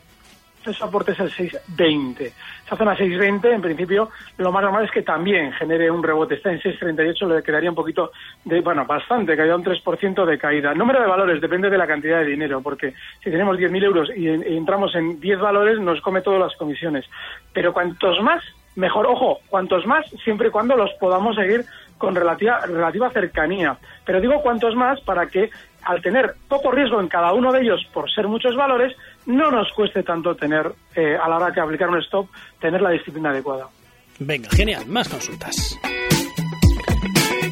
el 0.68 0.74
soporte 0.74 1.12
es 1.12 1.20
el 1.20 1.30
620. 1.30 2.32
Esa 2.66 2.76
zona 2.76 2.96
620, 2.96 3.52
en 3.52 3.62
principio, 3.62 4.10
lo 4.36 4.52
más 4.52 4.62
normal 4.62 4.84
es 4.84 4.90
que 4.90 5.02
también 5.02 5.52
genere 5.52 5.90
un 5.90 6.02
rebote. 6.02 6.34
Está 6.34 6.52
en 6.52 6.60
638, 6.60 7.28
le 7.28 7.42
quedaría 7.42 7.70
un 7.70 7.76
poquito 7.76 8.12
de, 8.44 8.60
bueno, 8.60 8.84
bastante, 8.84 9.36
caída 9.36 9.56
un 9.56 9.64
3% 9.64 10.24
de 10.24 10.38
caída. 10.38 10.74
Número 10.74 11.00
de 11.00 11.06
valores 11.06 11.40
depende 11.40 11.70
de 11.70 11.78
la 11.78 11.86
cantidad 11.86 12.20
de 12.20 12.26
dinero, 12.26 12.60
porque 12.60 12.94
si 13.22 13.30
tenemos 13.30 13.56
10.000 13.58 13.84
euros 13.84 14.10
y, 14.14 14.28
y 14.28 14.56
entramos 14.56 14.94
en 14.94 15.18
10 15.20 15.40
valores, 15.40 15.80
nos 15.80 16.00
come 16.00 16.20
todas 16.20 16.40
las 16.40 16.56
comisiones. 16.56 17.04
Pero 17.52 17.72
cuantos 17.72 18.20
más, 18.22 18.42
mejor. 18.78 19.06
Ojo, 19.06 19.40
cuantos 19.48 19.86
más, 19.86 20.06
siempre 20.24 20.48
y 20.48 20.50
cuando 20.50 20.76
los 20.76 20.92
podamos 20.94 21.36
seguir 21.36 21.64
con 21.98 22.14
relativa, 22.14 22.60
relativa 22.60 23.10
cercanía. 23.10 23.76
Pero 24.04 24.20
digo 24.20 24.40
cuantos 24.40 24.74
más 24.74 25.00
para 25.00 25.26
que 25.26 25.50
al 25.82 26.00
tener 26.00 26.34
poco 26.48 26.70
riesgo 26.70 27.00
en 27.00 27.08
cada 27.08 27.32
uno 27.32 27.52
de 27.52 27.60
ellos 27.60 27.84
por 27.92 28.10
ser 28.10 28.28
muchos 28.28 28.54
valores, 28.56 28.94
no 29.28 29.50
nos 29.50 29.70
cueste 29.72 30.02
tanto 30.02 30.34
tener, 30.34 30.72
eh, 30.94 31.16
a 31.16 31.28
la 31.28 31.36
hora 31.36 31.50
de 31.50 31.60
aplicar 31.60 31.88
un 31.88 31.98
stop, 32.00 32.28
tener 32.60 32.80
la 32.82 32.90
disciplina 32.90 33.30
adecuada. 33.30 33.68
Venga, 34.18 34.48
genial. 34.50 34.84
Más 34.86 35.08
consultas. 35.08 35.78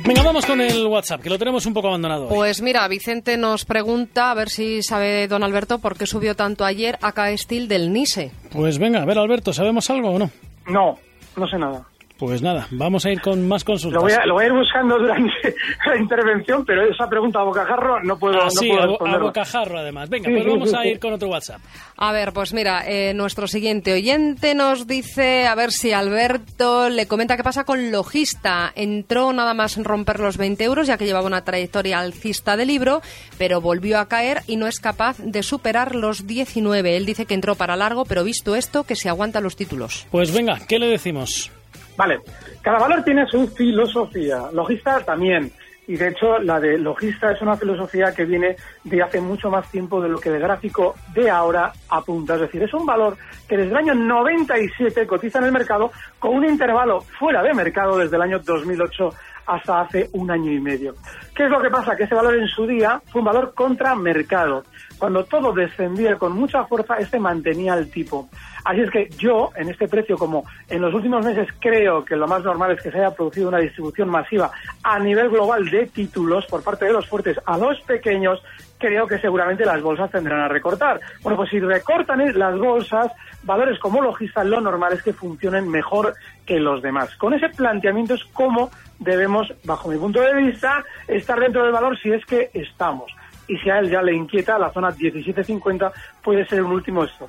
Venga, 0.05 0.23
vamos 0.23 0.47
con 0.47 0.61
el 0.61 0.87
WhatsApp, 0.87 1.21
que 1.21 1.29
lo 1.31 1.39
tenemos 1.39 1.67
un 1.67 1.75
poco 1.75 1.89
abandonado. 1.89 2.25
hoy. 2.25 2.35
Pues 2.35 2.63
mira, 2.63 2.87
Vicente 2.89 3.37
nos 3.37 3.65
pregunta, 3.65 4.31
a 4.31 4.35
ver 4.35 4.49
si 4.49 4.83
sabe 4.83 5.29
don 5.29 5.43
Alberto 5.43 5.79
por 5.79 5.97
qué 5.97 6.07
subió 6.07 6.35
tanto 6.35 6.65
ayer 6.65 6.99
AK 7.03 7.37
Steel 7.37 7.69
del 7.69 7.93
NISE. 7.93 8.33
Pues 8.53 8.79
venga, 8.79 9.03
a 9.03 9.05
ver, 9.05 9.19
Alberto, 9.19 9.53
¿sabemos 9.53 9.89
algo 9.91 10.11
o 10.11 10.19
no? 10.19 10.31
No, 10.69 10.99
no 11.37 11.47
sé 11.47 11.59
nada. 11.59 11.87
Pues 12.19 12.41
nada, 12.41 12.67
vamos 12.71 13.05
a 13.05 13.11
ir 13.11 13.21
con 13.21 13.47
más 13.47 13.63
consultas. 13.63 13.97
Lo 13.97 14.01
voy, 14.01 14.13
a, 14.13 14.25
lo 14.25 14.35
voy 14.35 14.45
a 14.45 14.47
ir 14.47 14.53
buscando 14.55 14.99
durante 14.99 15.33
la 15.87 15.97
intervención, 15.99 16.65
pero 16.65 16.83
esa 16.83 17.09
pregunta 17.11 17.41
a 17.41 17.43
bocajarro 17.43 18.03
no 18.03 18.19
puedo, 18.19 18.41
Ah, 18.41 18.45
no 18.45 18.51
sí, 18.51 18.69
puedo 18.71 19.07
a, 19.07 19.19
bocajarro 19.19 19.79
además. 19.79 20.09
Venga, 20.09 20.29
Sí, 20.29 20.33
pues 20.33 20.45
sí, 20.45 20.51
vamos 20.51 20.75
a 20.75 20.87
ir 20.87 20.99
con 21.01 21.13
otro 21.13 21.29
WhatsApp. 21.29 21.61
A 21.99 22.13
ver, 22.13 22.33
pues 22.33 22.55
mira, 22.55 22.85
eh, 22.87 23.13
nuestro 23.15 23.47
siguiente 23.47 23.93
oyente 23.93 24.55
nos 24.55 24.87
dice, 24.87 25.47
a 25.47 25.55
ver 25.55 25.73
si 25.73 25.93
Alberto 25.93 26.89
le 26.89 27.07
comenta 27.07 27.37
qué 27.37 27.43
pasa 27.43 27.65
con 27.65 27.91
Logista. 27.93 28.73
Entró 28.75 29.33
nada 29.35 29.53
más 29.53 29.77
en 29.77 29.85
romper 29.85 30.19
los 30.21 30.39
20 30.39 30.65
euros, 30.65 30.87
ya 30.87 30.97
que 30.97 31.05
llevaba 31.05 31.27
una 31.27 31.45
trayectoria 31.45 31.99
alcista 31.99 32.57
de 32.57 32.65
libro, 32.65 33.03
pero 33.37 33.61
volvió 33.61 33.99
a 33.99 34.09
caer 34.09 34.41
y 34.47 34.57
no 34.57 34.67
es 34.67 34.81
capaz 34.81 35.19
de 35.19 35.43
superar 35.43 35.95
los 35.95 36.27
19. 36.27 36.97
Él 36.97 37.05
dice 37.05 37.27
que 37.27 37.35
entró 37.35 37.57
para 37.57 37.77
largo, 37.77 38.07
pero 38.07 38.25
visto 38.25 38.57
esto, 38.57 38.85
que 38.85 38.97
se 38.97 39.11
aguanta 39.11 39.41
los 39.43 39.57
títulos. 39.57 40.07
Pues 40.11 40.33
venga, 40.33 40.61
¿qué 40.67 40.79
le 40.79 40.89
decimos? 40.89 41.51
Vale, 41.97 42.21
cada 42.63 42.79
valor 42.79 43.03
tiene 43.03 43.27
su 43.27 43.47
filosofía, 43.49 44.51
logista 44.53 45.01
también. 45.05 45.51
Y 45.89 45.97
de 45.97 46.09
hecho, 46.09 46.39
la 46.41 46.59
de 46.59 46.79
logista 46.79 47.31
es 47.31 47.41
una 47.41 47.57
filosofía 47.57 48.13
que 48.13 48.25
viene 48.25 48.57
de 48.83 49.03
hace 49.03 49.21
mucho 49.21 49.51
más 49.51 49.71
tiempo 49.71 50.01
de 50.01 50.09
lo 50.09 50.19
que 50.19 50.31
el 50.31 50.41
gráfico 50.41 50.97
de 51.15 51.31
ahora 51.31 51.73
apunta. 51.89 52.35
Es 52.35 52.41
decir, 52.41 52.63
es 52.63 52.75
un 52.75 52.85
valor 52.85 53.17
que 53.49 53.57
desde 53.57 53.71
el 53.71 53.77
año 53.77 53.95
97 53.95 55.07
cotiza 55.07 55.39
en 55.39 55.45
el 55.45 55.53
mercado 55.53 55.93
con 56.19 56.35
un 56.35 56.45
intervalo 56.45 57.01
fuera 57.01 57.41
de 57.43 57.55
mercado 57.55 57.99
desde 57.99 58.17
el 58.17 58.23
año 58.23 58.41
2008 58.41 59.11
hasta 59.47 59.83
hace 59.83 60.11
un 60.13 60.29
año 60.29 60.51
y 60.51 60.61
medio. 60.61 60.95
¿Qué 61.37 61.45
es 61.45 61.51
lo 61.51 61.61
que 61.61 61.69
pasa? 61.69 61.95
Que 61.95 62.05
ese 62.05 62.15
valor 62.15 62.35
en 62.35 62.49
su 62.49 62.67
día 62.67 62.99
fue 63.13 63.21
un 63.21 63.27
valor 63.27 63.53
contra 63.53 63.95
mercado. 63.95 64.65
Cuando 64.97 65.23
todo 65.27 65.53
descendía 65.53 66.17
con 66.17 66.33
mucha 66.33 66.65
fuerza, 66.65 66.97
este 66.97 67.21
mantenía 67.21 67.75
el 67.75 67.91
tipo. 67.91 68.31
Así 68.65 68.81
es 68.81 68.91
que 68.91 69.11
yo, 69.19 69.51
en 69.55 69.69
este 69.69 69.87
precio, 69.87 70.17
como 70.17 70.45
en 70.67 70.81
los 70.81 70.95
últimos 70.95 71.23
meses 71.23 71.47
creo 71.61 72.03
que 72.03 72.17
lo 72.17 72.27
más 72.27 72.43
normal 72.43 72.73
es 72.73 72.83
que 72.83 72.91
se 72.91 72.99
haya 72.99 73.15
producido 73.15 73.51
una 73.51 73.59
distribución 73.59 74.09
masiva 74.09 74.51
a 74.83 74.99
nivel 74.99 75.29
global 75.29 75.69
de 75.69 75.87
títulos 75.87 76.47
por 76.47 76.65
parte 76.65 76.87
de 76.87 76.95
los 76.95 77.07
fuertes 77.07 77.37
a 77.45 77.59
los 77.59 77.79
pequeños, 77.83 78.43
creo 78.79 79.07
que 79.07 79.19
seguramente 79.19 79.65
las 79.65 79.83
bolsas 79.83 80.11
tendrán 80.11 80.41
a 80.41 80.49
recortar. 80.49 81.01
Bueno, 81.23 81.37
pues 81.37 81.51
si 81.51 81.61
recortan 81.61 82.23
las 82.37 82.59
bolsas, 82.59 83.13
valores 83.43 83.79
como 83.79 84.01
logista, 84.01 84.43
lo 84.43 84.61
normal 84.61 84.95
es 84.95 85.03
que 85.03 85.13
funcionen 85.13 85.69
mejor 85.69 86.15
que 86.45 86.59
los 86.59 86.83
demás. 86.83 87.15
Con 87.17 87.35
ese 87.35 87.51
planteamiento 87.51 88.15
es 88.15 88.25
como 88.33 88.71
debemos, 88.99 89.53
bajo 89.65 89.89
mi 89.89 89.99
punto 89.99 90.21
de 90.21 90.35
vista, 90.35 90.85
estar 91.27 91.41
dentro 91.41 91.65
del 91.65 91.73
valor 91.73 91.99
si 91.99 92.13
es 92.13 92.25
que 92.25 92.51
estamos. 92.55 93.11
Y 93.49 93.57
si 93.59 93.69
a 93.69 93.81
él 93.81 93.91
ya 93.91 94.01
le 94.01 94.15
inquieta, 94.15 94.57
la 94.59 94.73
zona 94.73 94.91
17.50 94.91 95.93
puede 96.23 96.47
ser 96.47 96.63
un 96.63 96.71
último 96.73 97.03
stop. 97.05 97.29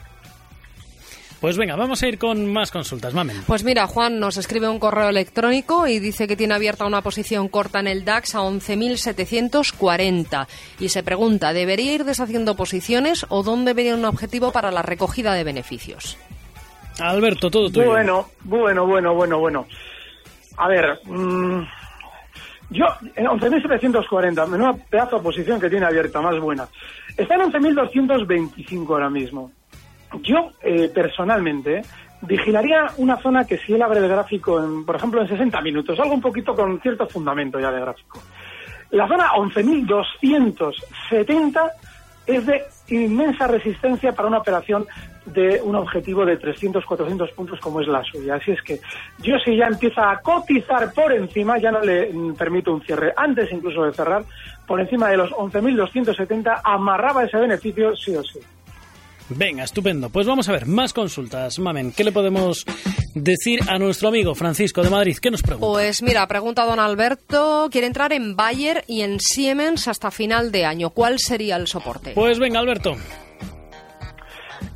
Pues 1.42 1.58
venga, 1.58 1.75
vamos 1.75 2.01
a 2.01 2.08
ir 2.08 2.18
con 2.18 2.51
más 2.51 2.72
consultas, 2.72 3.13
mamen. 3.13 3.44
Pues 3.46 3.63
mira, 3.63 3.86
Juan 3.86 4.20
nos 4.20 4.38
escribe 4.38 4.68
un 4.68 4.80
correo 4.80 5.10
electrónico 5.10 5.86
y 5.86 6.00
dice 6.00 6.27
que 6.27 6.36
tiene 6.36 6.56
abierta 6.56 6.88
una 6.88 7.04
posición 7.04 7.48
corta 7.48 7.80
en 7.80 7.86
el 7.86 8.06
DAX 8.06 8.34
a 8.34 8.39
11.740 8.39 10.48
y 10.80 10.89
se 10.89 11.04
pregunta, 11.04 11.54
¿debería 11.54 11.94
ir 11.94 12.06
deshaciendo 12.06 12.56
posiciones 12.56 13.27
o 13.30 13.44
dónde 13.44 13.75
vería 13.75 13.94
un 13.94 14.06
objetivo 14.06 14.51
para 14.51 14.72
la 14.72 14.82
recogida 14.82 15.34
de 15.34 15.44
beneficios? 15.44 16.18
Alberto, 17.00 17.51
todo 17.51 17.70
tuyo. 17.70 17.86
Bueno, 17.86 18.30
bueno, 18.44 18.88
bueno, 18.88 19.13
bueno, 19.13 19.38
bueno. 19.38 19.68
A 20.58 20.68
ver, 20.68 21.00
mm, 21.06 21.62
yo, 22.70 22.86
en 23.16 23.26
11.740, 23.26 24.48
menuda 24.48 24.76
pedazo 24.90 25.18
de 25.18 25.24
posición 25.24 25.60
que 25.60 25.70
tiene 25.70 25.86
abierta, 25.86 26.22
más 26.22 26.40
buena. 26.40 26.68
Está 27.16 27.36
en 27.36 27.52
11.225 27.52 28.90
ahora 28.90 29.10
mismo. 29.10 29.52
Yo, 30.22 30.52
eh, 30.62 30.90
personalmente, 30.94 31.82
vigilaría 32.22 32.86
una 32.98 33.18
zona 33.18 33.46
que 33.46 33.58
si 33.58 33.74
él 33.74 33.82
abre 33.82 34.00
el 34.00 34.08
gráfico, 34.08 34.64
en, 34.64 34.86
por 34.86 34.96
ejemplo, 34.96 35.22
en 35.22 35.28
60 35.28 35.60
minutos, 35.62 36.00
algo 36.00 36.14
un 36.16 36.22
poquito 36.22 36.56
con 36.56 36.80
cierto 36.82 37.08
fundamento 37.08 37.60
ya 37.60 37.72
de 37.72 37.80
gráfico. 37.80 38.22
La 38.92 39.08
zona 39.08 39.30
11.270 39.32 41.72
es 42.28 42.46
de 42.46 42.64
inmensa 42.90 43.48
resistencia 43.48 44.12
para 44.12 44.28
una 44.28 44.40
operación 44.40 44.86
de 45.26 45.62
un 45.62 45.76
objetivo 45.76 46.26
de 46.26 46.38
300, 46.38 46.86
400 46.86 47.32
puntos 47.32 47.60
como 47.60 47.82
es 47.82 47.88
la 47.88 48.04
suya. 48.04 48.36
Así 48.36 48.52
es 48.52 48.62
que 48.62 48.80
yo 49.20 49.38
si 49.44 49.58
ya 49.58 49.66
empieza 49.66 50.12
a 50.12 50.20
cotizar 50.20 50.94
por 50.94 51.12
encima, 51.12 51.58
ya 51.58 51.72
no 51.72 51.82
le 51.82 52.12
mm, 52.14 52.36
permito 52.36 52.74
un 52.74 52.82
cierre. 52.82 53.14
Antes 53.16 53.52
incluso 53.52 53.84
de 53.84 53.94
cerrar, 53.94 54.24
por 54.66 54.80
encima 54.80 55.10
de 55.10 55.18
los 55.18 55.32
11.270, 55.32 56.62
amarraba 56.64 57.24
ese 57.24 57.38
beneficio 57.38 57.96
sí 57.96 58.16
o 58.16 58.24
sí. 58.24 58.40
Venga, 59.30 59.64
estupendo. 59.64 60.10
Pues 60.10 60.26
vamos 60.26 60.48
a 60.48 60.54
ver, 60.54 60.66
más 60.66 60.94
consultas, 60.94 61.60
mamen. 61.60 61.92
¿Qué 61.92 62.04
le 62.04 62.14
podemos 62.14 62.66
decir 63.14 63.62
a 63.68 63.78
nuestro 63.78 64.10
amigo 64.10 64.36
Francisco 64.36 64.84
de 64.84 64.90
Madrid? 64.90 65.18
¿Qué 65.22 65.32
nos 65.32 65.42
pregunta? 65.42 65.68
Pues 65.68 66.02
mira, 66.02 66.28
pregunta 66.28 66.66
don 66.66 66.80
Alberto, 66.80 67.70
quiere 67.72 67.88
entrar 67.88 68.14
en 68.14 68.36
Bayer 68.36 68.84
y 68.88 69.02
en 69.02 69.20
Siemens 69.20 69.88
hasta 69.88 70.12
final 70.12 70.52
de 70.52 70.66
año. 70.66 70.90
¿Cuál 70.92 71.20
sería 71.20 71.56
el 71.56 71.68
soporte? 71.68 72.12
Pues 72.14 72.40
venga, 72.40 72.60
Alberto. 72.60 72.96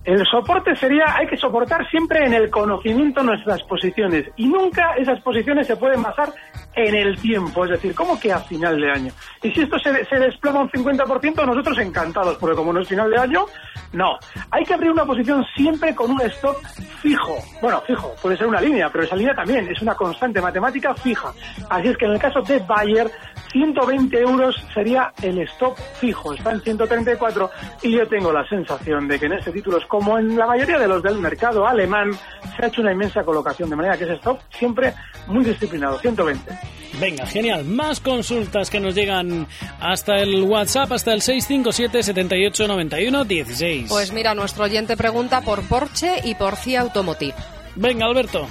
El 0.04 0.26
soporte 0.26 0.76
sería, 0.76 1.16
hay 1.16 1.28
que 1.28 1.38
soportar 1.38 1.88
siempre 1.90 2.26
en 2.26 2.34
el 2.34 2.50
conocimiento 2.50 3.22
nuestras 3.22 3.62
posiciones 3.64 4.26
y 4.36 4.48
nunca 4.48 4.96
esas 4.98 5.22
posiciones 5.22 5.68
se 5.68 5.76
pueden 5.76 6.02
basar 6.02 6.34
en 6.76 6.96
el 6.96 7.20
tiempo, 7.20 7.66
es 7.66 7.72
decir, 7.72 7.94
¿cómo 7.94 8.20
que 8.20 8.32
a 8.32 8.40
final 8.40 8.80
de 8.80 8.92
año? 8.92 9.14
Y 9.42 9.52
si 9.52 9.62
esto 9.62 9.78
se, 9.80 10.06
se 10.06 10.16
desploma 10.18 10.62
un 10.62 10.70
50%, 10.70 11.46
nosotros 11.46 11.78
encantados, 11.80 12.38
porque 12.38 12.56
como 12.56 12.72
no 12.72 12.82
es 12.82 12.88
final 12.88 13.10
de 13.10 13.18
año, 13.18 13.46
no. 13.94 14.18
Hay 14.52 14.64
que 14.64 14.74
abrir 14.74 14.92
una 14.92 15.06
posición 15.06 15.46
siempre 15.56 15.94
con 15.94 16.12
un 16.12 16.22
stop 16.22 16.58
fijo. 17.02 17.38
Bueno, 17.62 17.82
fijo, 17.82 18.14
puede 18.22 18.38
ser 18.38 18.48
una 18.48 18.62
línea, 18.62 18.90
pero 18.90 19.04
esa 19.04 19.16
línea 19.16 19.36
también 19.36 19.68
es 19.70 19.82
una 19.82 19.96
constante 19.96 20.42
matemática 20.42 20.94
fija. 20.96 21.34
Así 21.70 21.90
es 21.90 21.98
que 21.98 22.06
en 22.06 22.12
el 22.12 22.20
caso 22.20 22.42
de 22.42 22.60
Bayer, 22.60 23.12
120 23.52 24.18
euros 24.20 24.56
sería 24.74 25.12
el 25.22 25.40
stop 25.40 25.78
fijo, 26.00 26.34
está 26.34 26.52
en 26.52 26.62
134 26.62 27.50
y 27.82 27.98
yo 27.98 28.08
tengo 28.08 28.32
la 28.32 28.48
sensación 28.48 29.08
de 29.08 29.20
que 29.20 29.26
en 29.26 29.34
este 29.34 29.52
título 29.52 29.78
como 29.88 30.18
en 30.18 30.38
la 30.38 30.46
mayoría 30.46 30.80
de 30.80 30.88
los 30.88 31.04
del 31.04 31.18
mercado 31.18 31.68
alemán, 31.68 32.12
se 32.56 32.64
ha 32.64 32.68
hecho 32.68 32.82
una 32.82 32.92
inmensa 32.92 33.24
colocación, 33.24 33.70
de 33.70 33.76
manera 33.76 33.98
que 33.98 34.06
ese 34.06 34.14
stop 34.14 34.40
siempre 34.52 34.94
muy 35.28 35.44
disciplinado, 35.44 36.00
120. 36.00 36.71
Venga, 37.00 37.26
genial. 37.26 37.66
Más 37.66 38.00
consultas 38.00 38.70
que 38.70 38.80
nos 38.80 38.96
llegan 38.96 39.48
hasta 39.80 40.18
el 40.20 40.44
WhatsApp, 40.44 40.92
hasta 40.92 41.14
el 41.14 41.22
657 41.22 42.04
78 42.04 42.68
91 42.68 43.24
16. 43.24 43.90
Pues 43.90 44.12
mira, 44.12 44.34
nuestro 44.36 44.66
oyente 44.66 44.98
pregunta 44.98 45.42
por 45.42 45.64
Porsche 45.68 46.22
y 46.24 46.36
por 46.36 46.56
CIA 46.56 46.82
Automotive. 46.82 47.36
Venga, 47.76 48.06
Alberto. 48.06 48.48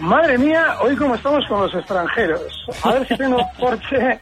Madre 0.00 0.38
mía, 0.38 0.76
hoy 0.80 0.96
como 0.96 1.14
estamos 1.14 1.44
con 1.48 1.60
los 1.60 1.74
extranjeros. 1.74 2.42
A 2.82 2.92
ver 2.94 3.06
si 3.06 3.16
tengo 3.16 3.38
Porsche. 3.58 4.20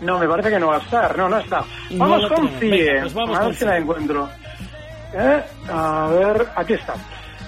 No, 0.00 0.18
me 0.18 0.26
parece 0.26 0.50
que 0.50 0.58
no 0.58 0.68
va 0.68 0.76
a 0.76 0.80
estar. 0.80 1.16
No, 1.16 1.28
no 1.28 1.38
está. 1.38 1.62
Vamos 1.90 2.26
con. 2.32 2.48
CIE. 2.58 2.70
Venga, 2.70 3.00
pues 3.02 3.14
vamos 3.14 3.38
a 3.38 3.46
ver 3.46 3.54
si 3.54 3.64
la 3.66 3.76
encuentro. 3.78 4.28
¿Eh? 5.14 5.42
A 5.70 6.08
ver, 6.10 6.48
aquí 6.56 6.72
está. 6.72 6.94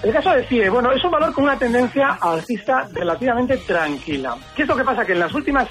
El 0.03 0.11
caso 0.11 0.31
de 0.31 0.45
CIE, 0.47 0.69
bueno, 0.69 0.91
es 0.91 1.01
un 1.05 1.11
valor 1.11 1.33
con 1.33 1.45
una 1.45 1.57
tendencia 1.57 2.17
alcista 2.19 2.89
relativamente 2.91 3.55
tranquila. 3.55 4.35
¿Qué 4.53 4.63
es 4.63 4.67
lo 4.67 4.75
que 4.75 4.83
pasa? 4.83 5.05
Que 5.05 5.13
en 5.13 5.19
las 5.19 5.33
últimas 5.33 5.69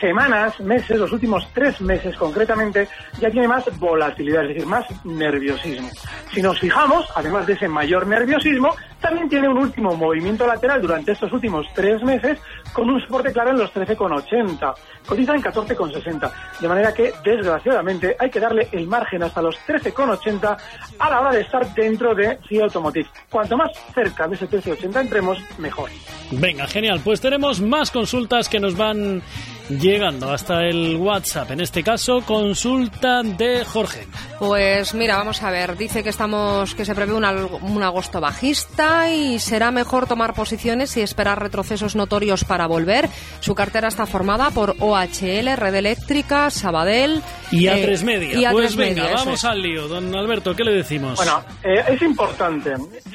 semanas, 0.00 0.58
meses, 0.60 0.98
los 0.98 1.12
últimos 1.12 1.46
tres 1.52 1.80
meses 1.80 2.16
concretamente, 2.16 2.88
ya 3.20 3.30
tiene 3.30 3.48
más 3.48 3.64
volatilidad, 3.78 4.42
es 4.42 4.48
decir, 4.48 4.66
más 4.66 4.84
nerviosismo. 5.04 5.88
Si 6.32 6.42
nos 6.42 6.58
fijamos, 6.58 7.06
además 7.14 7.46
de 7.46 7.54
ese 7.54 7.68
mayor 7.68 8.06
nerviosismo, 8.06 8.74
también 9.00 9.28
tiene 9.28 9.48
un 9.48 9.58
último 9.58 9.94
movimiento 9.94 10.46
lateral 10.46 10.80
durante 10.80 11.12
estos 11.12 11.30
últimos 11.32 11.66
tres 11.74 12.02
meses 12.02 12.38
con 12.72 12.88
un 12.88 13.00
soporte 13.02 13.32
claro 13.32 13.50
en 13.50 13.58
los 13.58 13.72
13,80. 13.72 14.74
Cotiza 15.06 15.34
en 15.34 15.42
14,60. 15.42 16.32
De 16.60 16.68
manera 16.68 16.92
que, 16.94 17.12
desgraciadamente, 17.22 18.16
hay 18.18 18.30
que 18.30 18.40
darle 18.40 18.68
el 18.72 18.86
margen 18.86 19.22
hasta 19.22 19.42
los 19.42 19.56
13,80 19.66 20.56
a 20.98 21.10
la 21.10 21.20
hora 21.20 21.32
de 21.32 21.42
estar 21.42 21.74
dentro 21.74 22.14
de 22.14 22.38
CIA 22.48 22.64
Automotive. 22.64 23.08
Cuanto 23.30 23.56
más 23.56 23.70
cerca 23.94 24.26
de 24.26 24.36
ese 24.36 24.48
13,80 24.48 25.00
entremos, 25.02 25.38
mejor. 25.58 25.90
Venga, 26.30 26.66
genial. 26.66 27.00
Pues 27.04 27.20
tenemos 27.20 27.60
más 27.60 27.90
consultas 27.90 28.48
que 28.48 28.58
nos 28.58 28.76
van 28.76 29.22
llegando 29.68 30.32
hasta 30.32 30.60
el 30.66 30.96
WhatsApp. 30.96 31.50
En 31.52 31.60
este 31.60 31.82
caso, 31.82 32.20
consulta 32.22 33.22
de 33.22 33.64
Jorge. 33.64 34.06
Pues 34.38 34.94
mira, 34.94 35.16
vamos 35.16 35.42
a 35.42 35.50
ver. 35.50 35.76
Dice 35.76 36.02
que 36.02 36.10
estamos, 36.10 36.74
que 36.74 36.84
se 36.84 36.94
prevé 36.94 37.12
un, 37.14 37.24
un 37.24 37.82
agosto 37.82 38.20
bajista 38.20 39.10
y 39.10 39.38
será 39.38 39.70
mejor 39.70 40.06
tomar 40.06 40.34
posiciones 40.34 40.96
y 40.96 41.00
esperar 41.00 41.40
retrocesos 41.40 41.96
notorios 41.96 42.44
para 42.44 42.66
volver. 42.66 43.08
Su 43.40 43.54
cartera 43.54 43.88
está 43.88 44.06
formada 44.06 44.50
por 44.50 44.76
OHL, 44.80 45.56
Red 45.56 45.74
Eléctrica, 45.74 46.50
Sabadell 46.50 47.22
Y 47.50 47.66
a 47.68 47.78
eh, 47.78 47.82
tres 47.84 48.02
media. 48.04 48.34
y 48.38 48.44
A3 48.44 48.52
pues 48.52 48.76
venga, 48.76 49.02
media, 49.04 49.16
vamos 49.16 49.40
es. 49.40 49.44
al 49.44 49.62
lío. 49.62 49.88
Don 49.88 50.14
Alberto, 50.14 50.54
¿qué 50.54 50.64
le 50.64 50.72
decimos? 50.72 51.16
Bueno, 51.16 51.42
eh, 51.62 51.84
es 51.88 52.02
importante. 52.02 52.72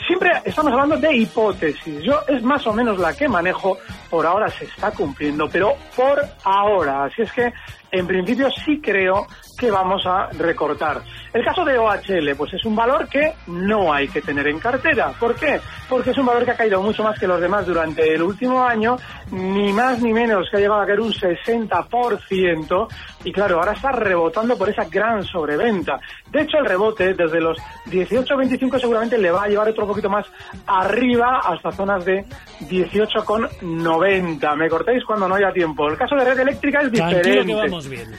Siempre 0.08 0.32
estamos 0.46 0.72
hablando 0.72 0.98
de 0.98 1.16
hipótesis. 1.16 2.02
Yo 2.04 2.20
es 2.28 2.42
más 2.44 2.66
o 2.68 2.74
menos 2.74 2.98
la 3.00 3.14
que 3.16 3.28
manejo. 3.28 3.78
Por 4.10 4.26
ahora 4.26 4.50
se 4.50 4.66
está 4.66 4.92
cumpliendo, 4.92 5.50
pero 5.50 5.76
por 5.96 6.20
ahora. 6.44 7.06
Así 7.06 7.22
es 7.22 7.32
que, 7.32 7.54
en 7.92 8.08
principio, 8.08 8.50
sí 8.52 8.80
creo 8.82 9.28
que 9.58 9.70
vamos 9.70 10.06
a 10.06 10.28
recortar. 10.28 11.02
El 11.34 11.44
caso 11.44 11.64
de 11.64 11.78
OHL, 11.78 12.36
pues 12.36 12.54
es 12.54 12.66
un 12.66 12.76
valor 12.76 13.08
que 13.08 13.34
no 13.48 13.94
hay 13.94 14.08
que 14.08 14.22
tener 14.22 14.48
en 14.48 14.60
cartera. 14.60 15.12
¿Por 15.20 15.36
qué? 15.36 15.60
Porque 15.88 16.12
es 16.12 16.18
un 16.18 16.26
valor 16.26 16.46
que 16.46 16.52
ha 16.52 16.58
caído 16.58 16.82
mucho 16.82 17.04
más 17.04 17.20
que 17.20 17.28
los 17.28 17.40
demás 17.40 17.66
durante 17.66 18.14
el 18.14 18.24
último 18.24 18.64
año, 18.64 18.98
ni 19.32 19.72
más 19.74 20.02
ni 20.02 20.14
menos 20.14 20.48
que 20.50 20.58
ha 20.58 20.60
llegado 20.60 20.82
a 20.82 20.86
caer 20.86 21.02
un 21.02 21.12
60%, 21.12 22.88
y 23.26 23.32
claro, 23.32 23.60
ahora 23.60 23.74
está 23.74 23.92
rebotando 23.92 24.58
por 24.58 24.70
esa 24.70 24.86
gran 24.86 25.24
sobreventa. 25.24 26.00
De 26.32 26.42
hecho, 26.42 26.58
el 26.58 26.66
rebote 26.66 27.14
desde 27.14 27.42
los 27.42 27.58
18.25 27.88 28.80
seguramente 28.80 29.18
le 29.18 29.32
va 29.32 29.44
a 29.44 29.48
llevar 29.48 29.68
otro 29.68 29.86
poquito 29.86 30.10
más 30.10 30.26
arriba 30.66 31.42
hasta 31.44 31.72
zonas 31.72 32.06
de 32.06 32.26
18,90. 32.62 34.56
Me 34.56 34.70
cortéis 34.70 35.04
cuando 35.04 35.28
no 35.28 35.36
haya 35.36 35.52
tiempo. 35.52 35.88
El 35.90 35.98
caso 35.98 36.16
de 36.16 36.26
red 36.26 36.40
eléctrica 36.40 36.82
es 36.82 36.92
diferente. 36.92 37.79
Vamos 37.80 37.90
bien. 37.90 38.12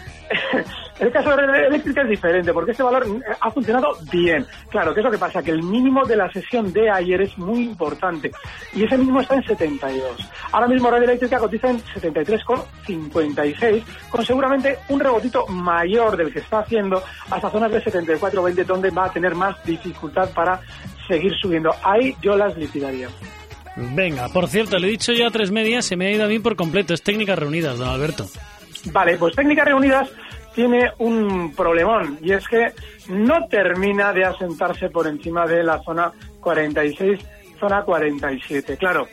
El 1.01 1.13
caso 1.13 1.31
de 1.31 1.47
red 1.47 1.69
eléctrica 1.69 2.03
es 2.03 2.11
diferente 2.11 2.53
porque 2.53 2.73
este 2.73 2.83
valor 2.83 3.07
eh, 3.07 3.23
ha 3.41 3.51
funcionado 3.51 3.97
bien. 4.13 4.45
Claro, 4.69 4.93
¿qué 4.93 5.01
es 5.01 5.05
lo 5.05 5.11
que 5.11 5.17
pasa? 5.17 5.43
Que 5.43 5.51
el 5.51 5.63
mínimo 5.63 6.05
de 6.05 6.15
la 6.15 6.31
sesión 6.31 6.71
de 6.75 6.91
ayer 6.91 7.23
es 7.23 7.39
muy 7.39 7.63
importante 7.63 8.31
y 8.75 8.85
ese 8.85 8.99
mínimo 8.99 9.23
está 9.23 9.37
en 9.37 9.45
72. 9.45 10.29
Ahora 10.53 10.69
mismo 10.69 10.91
red 10.91 11.03
eléctrica 11.03 11.39
cotiza 11.39 11.71
en 11.71 11.83
73,56 11.83 13.83
con 14.11 14.27
seguramente 14.27 14.77
un 14.91 15.01
rebotito 15.01 15.47
mayor 15.47 16.19
del 16.19 16.31
que 16.33 16.41
está 16.41 16.59
haciendo 16.59 17.03
hasta 17.31 17.51
zonas 17.51 17.73
de 17.73 17.83
74,20 17.83 18.67
donde 18.67 18.91
va 18.91 19.07
a 19.07 19.13
tener 19.13 19.35
más 19.35 19.57
dificultad 19.65 20.29
para 20.35 20.61
seguir 21.09 21.33
subiendo. 21.41 21.71
Ahí 21.83 22.15
yo 22.21 22.37
las 22.37 22.55
liquidaría. 22.59 23.09
Venga, 23.77 24.29
por 24.29 24.49
cierto, 24.49 24.79
le 24.79 24.89
he 24.89 24.91
dicho 24.91 25.13
ya 25.13 25.29
a 25.29 25.31
tres 25.31 25.51
medias, 25.51 25.87
se 25.87 25.97
me 25.97 26.09
ha 26.09 26.13
ido 26.13 26.25
a 26.25 26.29
mí 26.29 26.39
por 26.39 26.57
completo. 26.57 26.93
Es 26.93 27.03
técnicas 27.03 27.39
reunidas, 27.39 27.79
don 27.79 27.89
Alberto. 27.89 28.27
Vale, 28.87 29.17
pues 29.19 29.35
Técnicas 29.35 29.67
Reunidas 29.67 30.11
tiene 30.55 30.91
un 30.99 31.55
problemón 31.55 32.19
y 32.23 32.33
es 32.33 32.47
que 32.49 32.73
no 33.09 33.47
termina 33.47 34.13
de 34.13 34.25
asentarse 34.25 34.91
por 34.91 35.07
encima 35.07 35.47
de 35.47 35.63
la 35.63 35.83
zona 35.83 36.13
46, 36.41 37.21
zona 37.59 37.83
47. 37.83 38.77
Claro, 38.77 39.07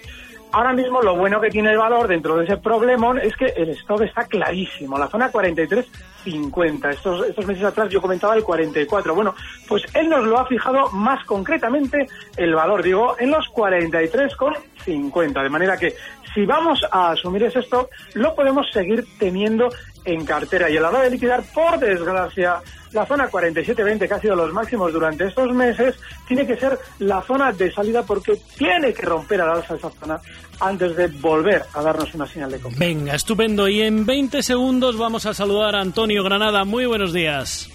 ahora 0.51 0.73
mismo 0.73 1.01
lo 1.01 1.15
bueno 1.15 1.39
que 1.39 1.49
tiene 1.49 1.71
el 1.71 1.77
valor 1.77 2.07
dentro 2.07 2.37
de 2.37 2.45
ese 2.45 2.57
problemón 2.57 3.19
es 3.19 3.35
que 3.35 3.53
el 3.55 3.69
stop 3.69 4.01
está 4.01 4.25
clarísimo, 4.25 4.97
la 4.97 5.07
zona 5.07 5.29
43. 5.29 5.85
50. 6.31 6.89
Estos, 6.91 7.27
estos 7.27 7.45
meses 7.45 7.63
atrás 7.63 7.89
yo 7.89 8.01
comentaba 8.01 8.35
el 8.35 8.43
44. 8.43 9.15
Bueno, 9.15 9.33
pues 9.67 9.83
él 9.93 10.09
nos 10.09 10.25
lo 10.25 10.37
ha 10.37 10.45
fijado 10.45 10.89
más 10.91 11.23
concretamente 11.25 12.07
el 12.35 12.53
valor, 12.53 12.83
digo, 12.83 13.15
en 13.19 13.31
los 13.31 13.45
43,50. 13.53 15.43
De 15.43 15.49
manera 15.49 15.77
que 15.77 15.95
si 16.33 16.45
vamos 16.45 16.79
a 16.91 17.11
asumir 17.11 17.43
ese 17.43 17.59
stock, 17.59 17.89
lo 18.13 18.35
podemos 18.35 18.67
seguir 18.71 19.05
teniendo 19.17 19.69
en 20.05 20.25
cartera. 20.25 20.69
Y 20.69 20.77
a 20.77 20.81
la 20.81 20.89
hora 20.89 21.01
de 21.01 21.11
liquidar, 21.11 21.43
por 21.53 21.79
desgracia, 21.79 22.61
la 22.93 23.05
zona 23.05 23.29
47-20, 23.29 24.07
que 24.07 24.13
ha 24.13 24.19
sido 24.19 24.35
los 24.35 24.53
máximos 24.53 24.93
durante 24.93 25.27
estos 25.27 25.53
meses, 25.53 25.95
tiene 26.27 26.47
que 26.47 26.55
ser 26.55 26.77
la 26.99 27.21
zona 27.21 27.51
de 27.51 27.71
salida 27.71 28.03
porque 28.03 28.39
tiene 28.57 28.93
que 28.93 29.05
romper 29.05 29.41
al 29.41 29.49
alza 29.49 29.75
esa 29.75 29.89
zona 29.89 30.19
antes 30.59 30.95
de 30.95 31.07
volver 31.07 31.63
a 31.73 31.81
darnos 31.81 32.13
una 32.15 32.25
señal 32.25 32.51
de 32.51 32.59
compra. 32.59 32.79
Venga, 32.79 33.15
estupendo. 33.15 33.67
Y 33.67 33.81
en 33.81 34.05
20 34.05 34.41
segundos 34.41 34.97
vamos 34.97 35.25
a 35.25 35.33
saludar 35.33 35.75
a 35.75 35.81
Antonio 35.81 36.23
Granada. 36.23 36.63
Muy 36.63 36.85
buenos 36.85 37.13
días. 37.13 37.69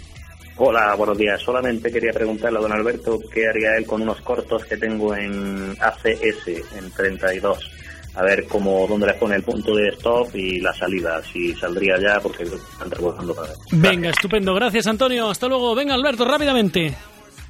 Hola, 0.57 0.95
buenos 0.95 1.17
días. 1.17 1.41
Solamente 1.41 1.91
quería 1.91 2.13
preguntarle 2.13 2.59
a 2.59 2.63
don 2.63 2.73
Alberto 2.73 3.19
qué 3.33 3.49
haría 3.49 3.77
él 3.77 3.87
con 3.87 4.03
unos 4.03 4.21
cortos 4.21 4.65
que 4.65 4.77
tengo 4.77 5.15
en 5.15 5.77
ACS, 5.81 6.47
en 6.77 6.91
32. 6.95 7.82
A 8.15 8.23
ver 8.23 8.47
cómo, 8.47 8.87
dónde 8.87 9.07
le 9.07 9.15
pone 9.15 9.37
el 9.37 9.43
punto 9.43 9.75
de 9.75 9.89
stop 9.91 10.35
y 10.37 10.61
la 10.61 10.75
salida, 10.75 11.23
si 11.23 11.55
saldría 11.55 11.99
ya, 11.99 12.21
porque 12.21 12.43
están 12.43 12.91
rebotando 12.91 13.35
para 13.35 13.49
ver. 13.49 13.57
Venga, 13.73 14.11
estupendo. 14.11 14.55
Gracias, 14.55 14.87
Antonio. 14.87 15.31
Hasta 15.31 15.49
luego. 15.49 15.75
Venga, 15.75 15.95
Alberto, 15.95 16.25
rápidamente. 16.25 16.95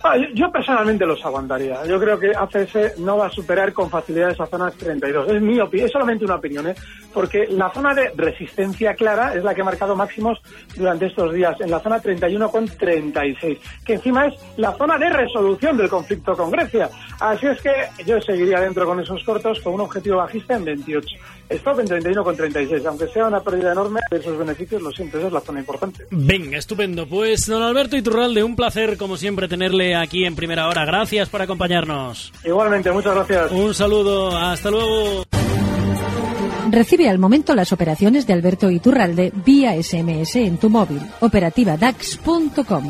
Ah, 0.04 0.16
yo- 0.16 0.26
yo 0.34 0.50
personalmente 0.50 1.06
los 1.06 1.24
aguantaría. 1.24 1.84
Yo 1.86 2.00
creo 2.00 2.18
que 2.18 2.32
ACS 2.34 2.98
no 2.98 3.18
va 3.18 3.26
a 3.26 3.30
superar 3.30 3.72
con 3.72 3.88
facilidad 3.88 4.30
esa 4.30 4.46
zona 4.46 4.70
32. 4.70 5.28
Es 5.30 5.40
mi 5.40 5.60
opinión, 5.60 5.86
es 5.86 5.92
solamente 5.92 6.24
una 6.24 6.34
opinión, 6.36 6.66
¿eh? 6.66 6.74
porque 7.14 7.46
la 7.48 7.70
zona 7.72 7.94
de 7.94 8.10
resistencia 8.16 8.94
clara 8.94 9.34
es 9.34 9.44
la 9.44 9.54
que 9.54 9.60
ha 9.60 9.64
marcado 9.64 9.94
máximos 9.94 10.40
durante 10.76 11.06
estos 11.06 11.32
días, 11.32 11.60
en 11.60 11.70
la 11.70 11.78
zona 11.80 12.00
31 12.00 12.50
con 12.50 12.66
36, 12.66 13.58
que 13.84 13.94
encima 13.94 14.26
es 14.26 14.34
la 14.56 14.72
zona 14.72 14.98
de 14.98 15.08
resolución 15.10 15.76
del 15.76 15.88
conflicto 15.88 16.32
con 16.36 16.50
Grecia. 16.50 16.88
Así 17.20 17.46
es 17.46 17.60
que 17.60 17.72
yo 18.04 18.20
seguiría 18.20 18.60
dentro 18.60 18.84
con 18.86 18.98
esos 18.98 19.22
cortos 19.22 19.60
con 19.60 19.74
un 19.74 19.82
objetivo 19.82 20.16
bajista 20.16 20.56
en 20.56 20.64
28. 20.64 21.16
Stop 21.52 21.80
en 21.80 21.86
31,36. 21.86 22.86
Aunque 22.86 23.08
sea 23.08 23.26
una 23.26 23.40
pérdida 23.40 23.72
enorme 23.72 24.00
de 24.10 24.18
esos 24.18 24.36
beneficios, 24.38 24.82
lo 24.82 24.90
siento, 24.90 25.18
esa 25.18 25.26
es 25.28 25.32
la 25.32 25.40
zona 25.40 25.60
importante. 25.60 26.06
Venga, 26.10 26.58
estupendo. 26.58 27.06
Pues 27.06 27.46
don 27.46 27.62
Alberto 27.62 27.96
Iturralde, 27.96 28.42
un 28.42 28.56
placer 28.56 28.96
como 28.96 29.16
siempre 29.16 29.48
tenerle 29.48 29.94
aquí 29.94 30.24
en 30.24 30.34
primera 30.34 30.68
hora. 30.68 30.84
Gracias 30.84 31.28
por 31.28 31.42
acompañarnos. 31.42 32.32
Igualmente, 32.44 32.90
muchas 32.92 33.14
gracias. 33.14 33.52
Un 33.52 33.74
saludo, 33.74 34.36
hasta 34.36 34.70
luego. 34.70 35.24
Recibe 36.70 37.08
al 37.08 37.18
momento 37.18 37.54
las 37.54 37.72
operaciones 37.72 38.26
de 38.26 38.32
Alberto 38.32 38.70
Iturralde 38.70 39.32
vía 39.44 39.74
SMS 39.80 40.36
en 40.36 40.58
tu 40.58 40.70
móvil. 40.70 41.00
Operativa 41.20 41.76
DAX.com. 41.76 42.88